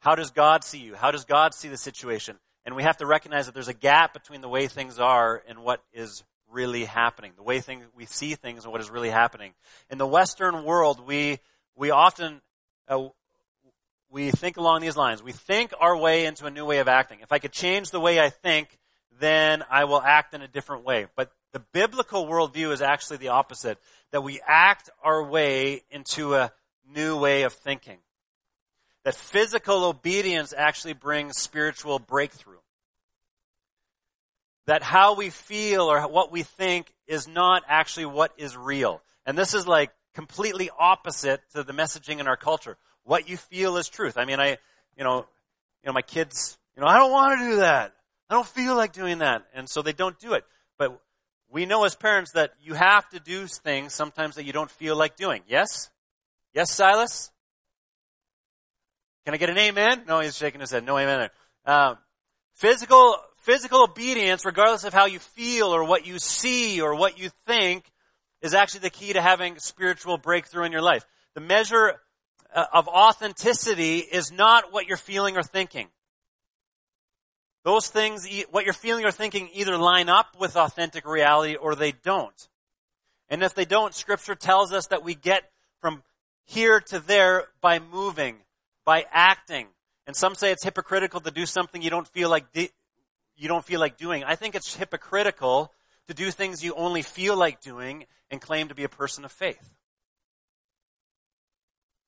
[0.00, 0.94] How does God see you?
[0.94, 2.36] How does God see the situation?
[2.66, 5.60] And we have to recognize that there's a gap between the way things are and
[5.60, 7.32] what is really happening.
[7.36, 9.52] The way things, we see things and what is really happening.
[9.88, 11.38] In the Western world, we,
[11.76, 12.40] we often,
[12.88, 13.08] uh,
[14.10, 15.22] we think along these lines.
[15.22, 17.20] We think our way into a new way of acting.
[17.22, 18.78] If I could change the way I think,
[19.18, 21.06] then I will act in a different way.
[21.16, 23.78] But the biblical worldview is actually the opposite.
[24.12, 26.52] That we act our way into a
[26.94, 27.98] new way of thinking.
[29.04, 32.58] That physical obedience actually brings spiritual breakthrough.
[34.66, 39.00] That how we feel or what we think is not actually what is real.
[39.24, 42.76] And this is like completely opposite to the messaging in our culture
[43.06, 44.18] what you feel is truth.
[44.18, 44.58] I mean, I,
[44.96, 45.26] you know,
[45.82, 47.94] you know, my kids, you know, I don't want to do that.
[48.28, 49.46] I don't feel like doing that.
[49.54, 50.44] And so they don't do it.
[50.78, 51.00] But
[51.48, 54.96] we know as parents that you have to do things sometimes that you don't feel
[54.96, 55.42] like doing.
[55.46, 55.90] Yes?
[56.52, 57.30] Yes, Silas?
[59.24, 60.02] Can I get an amen?
[60.06, 60.84] No, he's shaking his head.
[60.84, 61.30] No amen.
[61.64, 61.98] Um,
[62.54, 67.30] physical, physical obedience, regardless of how you feel or what you see or what you
[67.46, 67.90] think,
[68.42, 71.04] is actually the key to having spiritual breakthrough in your life.
[71.34, 72.00] The measure
[72.56, 75.88] Uh, of authenticity is not what you're feeling or thinking.
[77.64, 81.92] Those things, what you're feeling or thinking either line up with authentic reality or they
[81.92, 82.48] don't.
[83.28, 85.42] And if they don't, scripture tells us that we get
[85.82, 86.02] from
[86.46, 88.36] here to there by moving,
[88.86, 89.66] by acting.
[90.06, 93.80] And some say it's hypocritical to do something you don't feel like you don't feel
[93.80, 94.24] like doing.
[94.24, 95.74] I think it's hypocritical
[96.08, 99.32] to do things you only feel like doing and claim to be a person of
[99.32, 99.74] faith.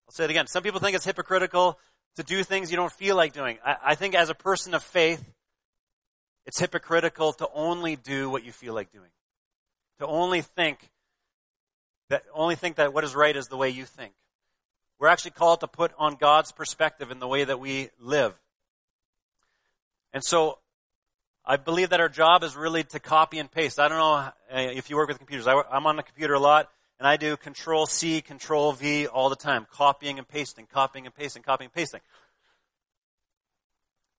[0.08, 0.46] I'll say it again.
[0.46, 1.78] Some people think it's hypocritical
[2.16, 3.58] to do things you don't feel like doing.
[3.62, 5.22] I, I think as a person of faith,
[6.46, 9.10] it's hypocritical to only do what you feel like doing.
[9.98, 10.78] To only think
[12.08, 14.14] that, only think that what is right is the way you think.
[14.98, 18.32] We're actually called to put on God's perspective in the way that we live.
[20.14, 20.58] And so,
[21.44, 23.78] I believe that our job is really to copy and paste.
[23.78, 25.46] I don't know uh, if you work with computers.
[25.46, 29.30] I, am on the computer a lot, and I do Control C, Control V all
[29.30, 32.00] the time, copying and pasting, copying and pasting, copying and pasting.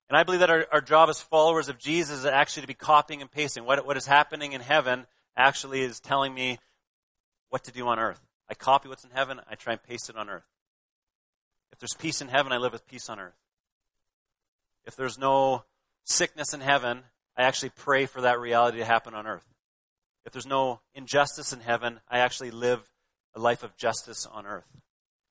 [0.09, 2.73] And I believe that our, our job as followers of Jesus is actually to be
[2.73, 3.65] copying and pasting.
[3.65, 5.05] What, what is happening in heaven
[5.37, 6.57] actually is telling me
[7.49, 8.19] what to do on earth.
[8.49, 10.45] I copy what's in heaven, I try and paste it on earth.
[11.71, 13.35] If there's peace in heaven, I live with peace on earth.
[14.85, 15.65] If there's no
[16.05, 17.03] sickness in heaven,
[17.37, 19.45] I actually pray for that reality to happen on earth.
[20.25, 22.89] If there's no injustice in heaven, I actually live
[23.35, 24.67] a life of justice on earth.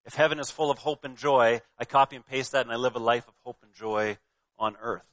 [0.05, 2.77] If heaven is full of hope and joy, I copy and paste that and I
[2.77, 4.17] live a life of hope and joy
[4.59, 5.07] on earth.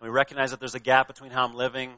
[0.00, 1.92] And we recognize that there's a gap between how I'm living,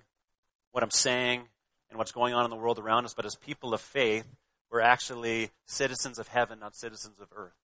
[0.72, 1.48] what I'm saying,
[1.88, 3.14] and what's going on in the world around us.
[3.14, 4.26] But as people of faith,
[4.70, 7.54] we're actually citizens of heaven, not citizens of earth.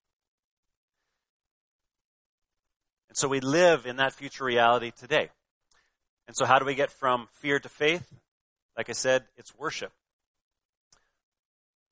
[3.08, 5.30] And so we live in that future reality today.
[6.28, 8.08] And so, how do we get from fear to faith?
[8.80, 9.92] Like I said, it's worship.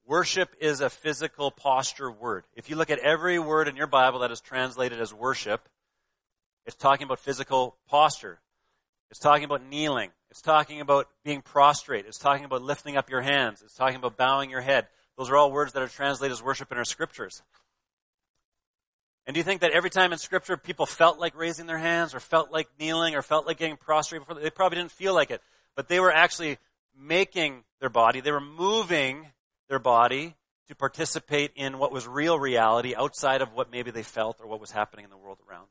[0.07, 2.45] Worship is a physical posture word.
[2.57, 5.69] If you look at every word in your Bible that is translated as worship,
[6.65, 8.41] it's talking about physical posture.
[9.11, 10.13] It's talking about kneeling.
[10.31, 12.07] It's talking about being prostrate.
[12.07, 13.61] It's talking about lifting up your hands.
[13.61, 14.87] It's talking about bowing your head.
[15.19, 17.43] Those are all words that are translated as worship in our scriptures.
[19.27, 22.15] And do you think that every time in scripture people felt like raising their hands
[22.15, 25.31] or felt like kneeling or felt like getting prostrate before they probably didn't feel like
[25.31, 25.43] it,
[25.79, 26.59] but they were actually
[26.99, 29.27] making their body, they were moving
[29.69, 30.35] their body
[30.69, 34.61] to participate in what was real reality outside of what maybe they felt or what
[34.61, 35.69] was happening in the world around them.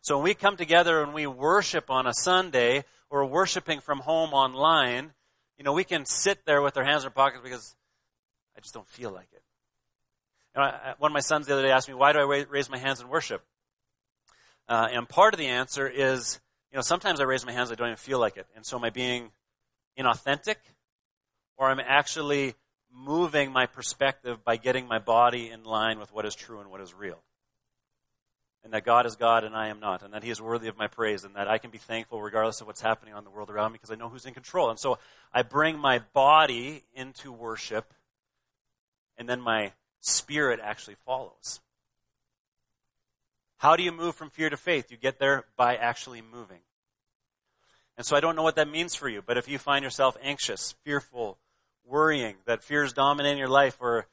[0.00, 4.32] So when we come together and we worship on a Sunday or worshiping from home
[4.32, 5.12] online,
[5.56, 7.76] you know, we can sit there with our hands in our pockets because
[8.56, 9.42] I just don't feel like it.
[10.56, 12.68] You know, one of my sons the other day asked me, why do I raise
[12.68, 13.42] my hands in worship?
[14.68, 16.40] Uh, and part of the answer is,
[16.72, 18.46] you know, sometimes I raise my hands, I don't even feel like it.
[18.56, 19.30] And so I being
[19.98, 20.56] inauthentic?
[21.56, 22.54] Or I'm actually
[22.92, 26.80] moving my perspective by getting my body in line with what is true and what
[26.80, 27.22] is real
[28.64, 30.76] and that God is God and I am not, and that He is worthy of
[30.76, 33.50] my praise, and that I can be thankful regardless of what's happening on the world
[33.50, 34.70] around me because I know who's in control.
[34.70, 34.98] And so
[35.32, 37.92] I bring my body into worship,
[39.16, 41.60] and then my spirit actually follows.
[43.56, 44.90] How do you move from fear to faith?
[44.90, 46.60] You get there by actually moving.
[47.96, 50.16] And so I don't know what that means for you, but if you find yourself
[50.22, 51.38] anxious, fearful,
[51.84, 54.06] worrying, that fear is dominating your life or,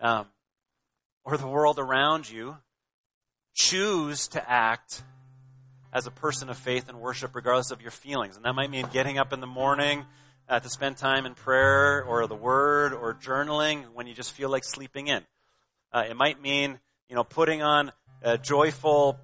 [0.00, 0.26] um,
[1.24, 2.56] or the world around you,
[3.54, 5.02] choose to act
[5.92, 8.36] as a person of faith and worship regardless of your feelings.
[8.36, 10.04] And that might mean getting up in the morning
[10.48, 14.50] uh, to spend time in prayer or the word or journaling when you just feel
[14.50, 15.22] like sleeping in.
[15.92, 16.78] Uh, it might mean,
[17.08, 17.92] you know, putting on
[18.42, 19.18] joyful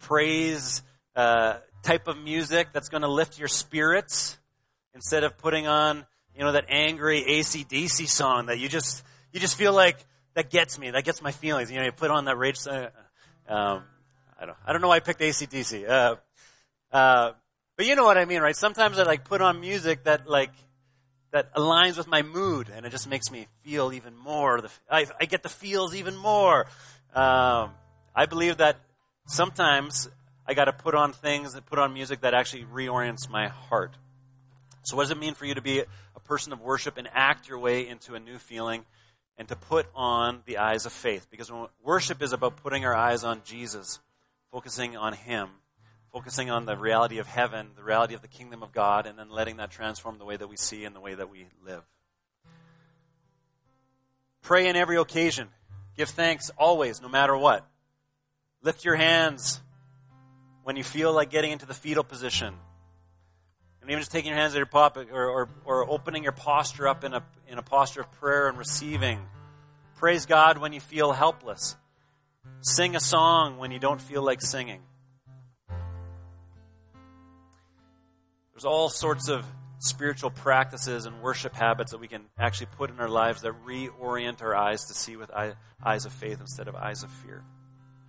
[0.00, 0.82] praise
[1.14, 4.38] uh, type of music that's going to lift your spirits
[4.94, 6.04] instead of putting on,
[6.34, 9.02] you know, that angry AC/DC song that you just,
[9.32, 9.96] you just feel like
[10.34, 11.70] that gets me, that gets my feelings.
[11.70, 12.88] You know, you put on that rage, uh,
[13.48, 13.84] um,
[14.38, 15.88] I don't, I don't know why I picked AC/DC.
[15.88, 16.16] Uh,
[16.92, 17.32] uh,
[17.76, 18.56] but you know what I mean, right?
[18.56, 20.50] Sometimes I like put on music that like,
[21.32, 24.60] that aligns with my mood and it just makes me feel even more.
[24.90, 26.66] I, I get the feels even more.
[27.14, 27.70] Um,
[28.14, 28.76] I believe that
[29.26, 30.08] sometimes
[30.50, 33.92] I got to put on things and put on music that actually reorients my heart.
[34.82, 37.48] So, what does it mean for you to be a person of worship and act
[37.48, 38.84] your way into a new feeling?
[39.38, 41.28] and to put on the eyes of faith.
[41.30, 41.50] Because
[41.82, 43.98] worship is about putting our eyes on Jesus,
[44.52, 45.48] focusing on Him.
[46.12, 49.30] focusing on the reality of heaven, the reality of the kingdom of God, and then
[49.30, 51.84] letting that transform the way that we see and the way that we live.
[54.42, 55.48] Pray in every occasion.
[55.96, 57.64] Give thanks always, no matter what.
[58.60, 59.60] Lift your hands
[60.64, 62.54] when you feel like getting into the fetal position.
[63.80, 66.86] And even just taking your hands at your pop or, or, or opening your posture
[66.86, 69.20] up in a, in a posture of prayer and receiving.
[69.96, 71.76] Praise God when you feel helpless.
[72.60, 74.82] Sing a song when you don't feel like singing.
[78.52, 79.44] There's all sorts of
[79.78, 84.42] spiritual practices and worship habits that we can actually put in our lives that reorient
[84.42, 85.30] our eyes to see with
[85.82, 87.42] eyes of faith instead of eyes of fear.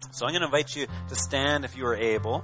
[0.10, 2.43] So I'm going to invite you to stand if you are able.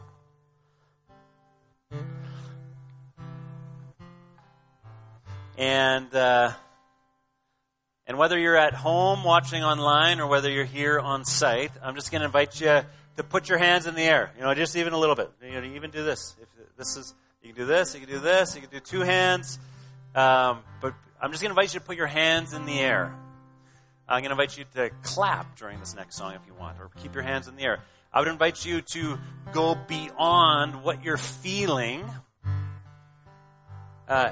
[5.57, 6.53] And uh,
[8.05, 12.11] and whether you're at home watching online or whether you're here on site, I'm just
[12.11, 12.81] going to invite you
[13.17, 14.31] to put your hands in the air.
[14.37, 15.31] You know, just even a little bit.
[15.41, 16.35] You know, even do this.
[16.39, 16.47] If
[16.77, 17.93] this is, you can do this.
[17.95, 18.55] You can do this.
[18.55, 19.59] You can do two hands.
[20.15, 23.13] Um, but I'm just going to invite you to put your hands in the air.
[24.09, 26.89] I'm going to invite you to clap during this next song if you want, or
[27.01, 27.79] keep your hands in the air.
[28.13, 29.19] I would invite you to
[29.51, 32.09] go beyond what you're feeling
[34.07, 34.31] uh,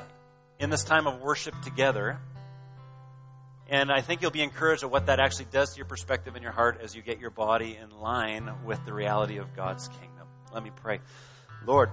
[0.59, 2.19] in this time of worship together.
[3.67, 6.43] And I think you'll be encouraged at what that actually does to your perspective in
[6.43, 10.28] your heart as you get your body in line with the reality of God's kingdom.
[10.53, 10.99] Let me pray.
[11.65, 11.89] Lord,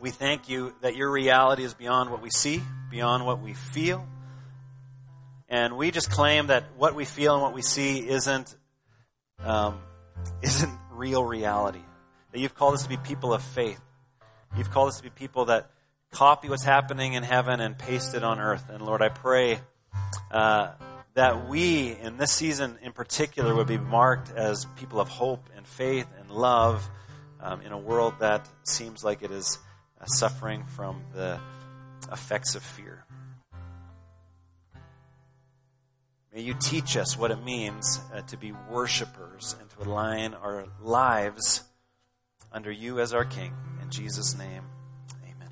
[0.00, 4.06] we thank you that your reality is beyond what we see, beyond what we feel.
[5.48, 8.54] And we just claim that what we feel and what we see isn't,
[9.44, 9.80] um,
[10.42, 11.82] isn't real reality.
[12.32, 13.80] That you've called us to be people of faith.
[14.56, 15.70] You've called us to be people that
[16.10, 18.68] copy what's happening in heaven and paste it on earth.
[18.70, 19.60] And Lord, I pray
[20.30, 20.72] uh,
[21.14, 25.66] that we, in this season in particular, would be marked as people of hope and
[25.66, 26.88] faith and love
[27.40, 29.58] um, in a world that seems like it is
[30.00, 31.38] uh, suffering from the
[32.12, 33.05] effects of fear.
[36.36, 40.66] May you teach us what it means uh, to be worshipers and to align our
[40.82, 41.64] lives
[42.52, 43.54] under you as our King.
[43.80, 44.62] In Jesus' name.
[45.24, 45.48] Amen.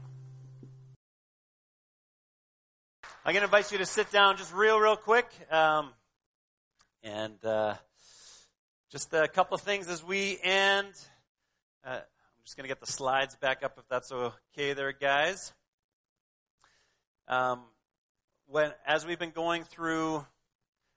[3.24, 5.26] I'm going to invite you to sit down just real, real quick.
[5.50, 5.88] Um,
[7.02, 7.76] and uh,
[8.90, 10.92] just a couple of things as we end.
[11.82, 15.54] Uh, I'm just going to get the slides back up if that's okay there, guys.
[17.26, 17.62] Um,
[18.48, 20.26] when, as we've been going through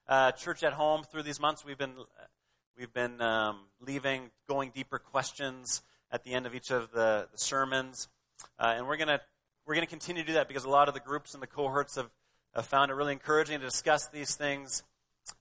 [0.08, 1.94] uh, church at home through these months, we've been,
[2.76, 7.38] we've been um, leaving going deeper questions at the end of each of the, the
[7.38, 8.08] sermons.
[8.58, 9.20] Uh, and we're to
[9.66, 11.96] we're to continue to do that because a lot of the groups and the cohorts
[11.96, 12.08] have,
[12.54, 14.82] have found it really encouraging to discuss these things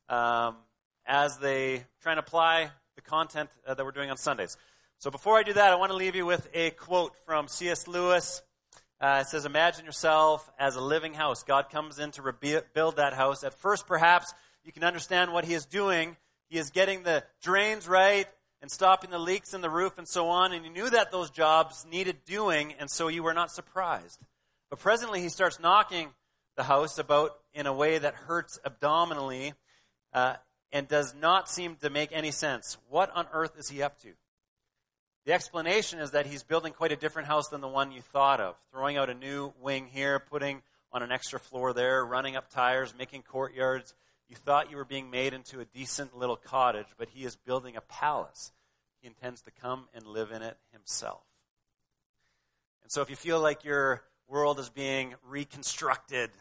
[0.09, 0.57] um,
[1.05, 4.57] as they try and apply the content uh, that we're doing on Sundays.
[4.99, 7.87] So before I do that, I want to leave you with a quote from C.S.
[7.87, 8.41] Lewis.
[8.99, 11.43] Uh, it says, Imagine yourself as a living house.
[11.43, 13.45] God comes in to rebuild that house.
[13.45, 14.33] At first, perhaps,
[14.67, 16.17] you can understand what He is doing.
[16.49, 18.27] He is getting the drains right
[18.61, 20.51] and stopping the leaks in the roof and so on.
[20.51, 24.19] And you knew that those jobs needed doing, and so you were not surprised.
[24.69, 26.09] But presently, he starts knocking
[26.57, 29.53] the house about in a way that hurts abdominally
[30.11, 30.35] uh,
[30.73, 32.77] and does not seem to make any sense.
[32.89, 34.09] What on earth is he up to?
[35.25, 38.41] The explanation is that he's building quite a different house than the one you thought
[38.41, 38.55] of.
[38.71, 40.61] Throwing out a new wing here, putting
[40.91, 43.93] on an extra floor there, running up tires, making courtyards.
[44.29, 47.77] You thought you were being made into a decent little cottage, but he is building
[47.77, 48.51] a palace.
[49.01, 51.23] He intends to come and live in it himself.
[52.83, 56.31] And so if you feel like your world is being reconstructed,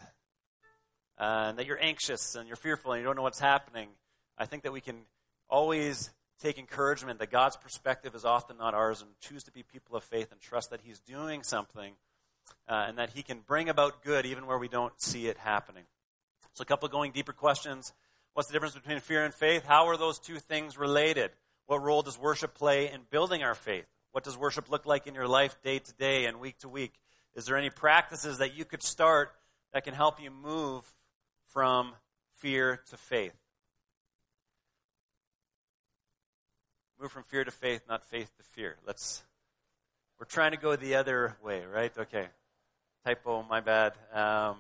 [1.19, 3.89] uh, and that you're anxious and you're fearful and you don't know what's happening,
[4.37, 5.03] I think that we can
[5.49, 6.11] always
[6.43, 10.05] take encouragement that God's perspective is often not ours and choose to be people of
[10.05, 11.95] faith and trust that He's doing something
[12.69, 15.85] uh, and that He can bring about good even where we don't see it happening.
[16.57, 17.93] So, a couple going deeper questions.
[18.33, 19.67] What's the difference between fear and faith?
[19.67, 21.31] How are those two things related?
[21.67, 23.85] What role does worship play in building our faith?
[24.13, 26.95] What does worship look like in your life day to day and week to week?
[27.35, 29.33] Is there any practices that you could start
[29.75, 30.91] that can help you move
[31.49, 31.93] from
[32.37, 33.37] fear to faith?
[36.99, 38.77] Move from fear to faith, not faith to fear.
[38.87, 39.23] Let's.
[40.19, 41.93] We're trying to go the other way, right?
[41.99, 42.29] Okay.
[43.05, 43.93] Typo, my bad.
[44.15, 44.57] Um,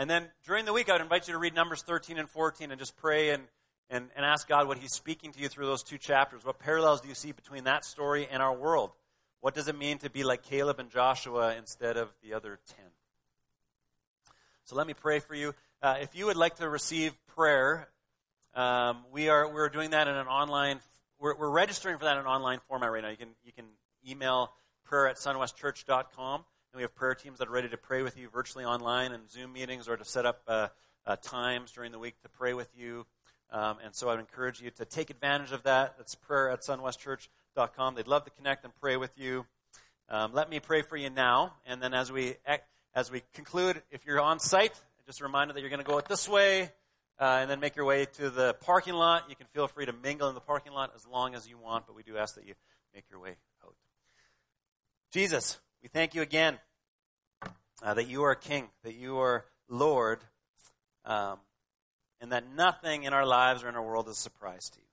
[0.00, 2.70] and then during the week, I would invite you to read Numbers 13 and 14
[2.70, 3.42] and just pray and,
[3.90, 6.42] and, and ask God what He's speaking to you through those two chapters.
[6.42, 8.92] What parallels do you see between that story and our world?
[9.42, 12.78] What does it mean to be like Caleb and Joshua instead of the other 10?
[14.64, 15.54] So let me pray for you.
[15.82, 17.86] Uh, if you would like to receive prayer,
[18.54, 20.80] um, we are we're doing that in an online.
[21.18, 23.10] We're, we're registering for that in an online format right now.
[23.10, 23.66] You can you can
[24.08, 26.46] email prayer at sunwestchurch.com.
[26.72, 29.28] And we have prayer teams that are ready to pray with you virtually online and
[29.28, 30.68] Zoom meetings or to set up uh,
[31.04, 33.06] uh, times during the week to pray with you.
[33.50, 35.94] Um, and so I'd encourage you to take advantage of that.
[35.98, 37.96] That's prayer at sunwestchurch.com.
[37.96, 39.46] They'd love to connect and pray with you.
[40.08, 41.54] Um, let me pray for you now.
[41.66, 42.36] And then as we,
[42.94, 45.98] as we conclude, if you're on site, just a reminder that you're going to go
[45.98, 46.70] it this way.
[47.18, 49.24] Uh, and then make your way to the parking lot.
[49.28, 51.86] You can feel free to mingle in the parking lot as long as you want,
[51.88, 52.54] but we do ask that you
[52.94, 53.74] make your way out.
[55.12, 56.58] Jesus, we thank you again
[57.82, 60.20] uh, that you are King, that you are Lord,
[61.04, 61.38] um,
[62.20, 64.86] and that nothing in our lives or in our world is a surprise to you.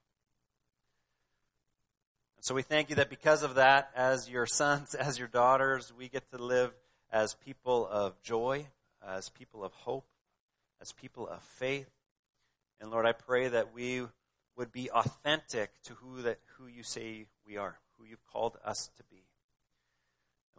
[2.37, 5.91] And so we thank you that because of that, as your sons, as your daughters,
[5.97, 6.73] we get to live
[7.11, 8.67] as people of joy,
[9.05, 10.05] as people of hope,
[10.81, 11.89] as people of faith
[12.79, 14.03] and Lord, I pray that we
[14.55, 18.89] would be authentic to who that who you say we are, who you've called us
[18.97, 19.26] to be.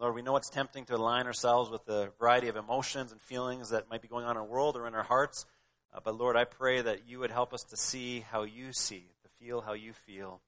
[0.00, 3.70] Lord, we know it's tempting to align ourselves with the variety of emotions and feelings
[3.70, 5.44] that might be going on in our world or in our hearts.
[5.92, 9.06] Uh, but Lord, I pray that you would help us to see how you see,
[9.22, 10.40] to feel how you feel,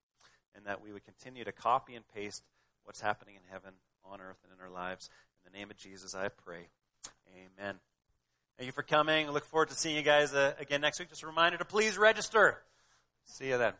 [0.54, 2.44] and that we would continue to copy and paste
[2.84, 3.72] what's happening in heaven,
[4.04, 5.10] on earth, and in our lives.
[5.44, 6.68] In the name of Jesus, I pray.
[7.34, 7.80] Amen.
[8.56, 9.26] Thank you for coming.
[9.26, 11.08] I look forward to seeing you guys uh, again next week.
[11.08, 12.62] Just a reminder to please register.
[13.24, 13.72] See you then.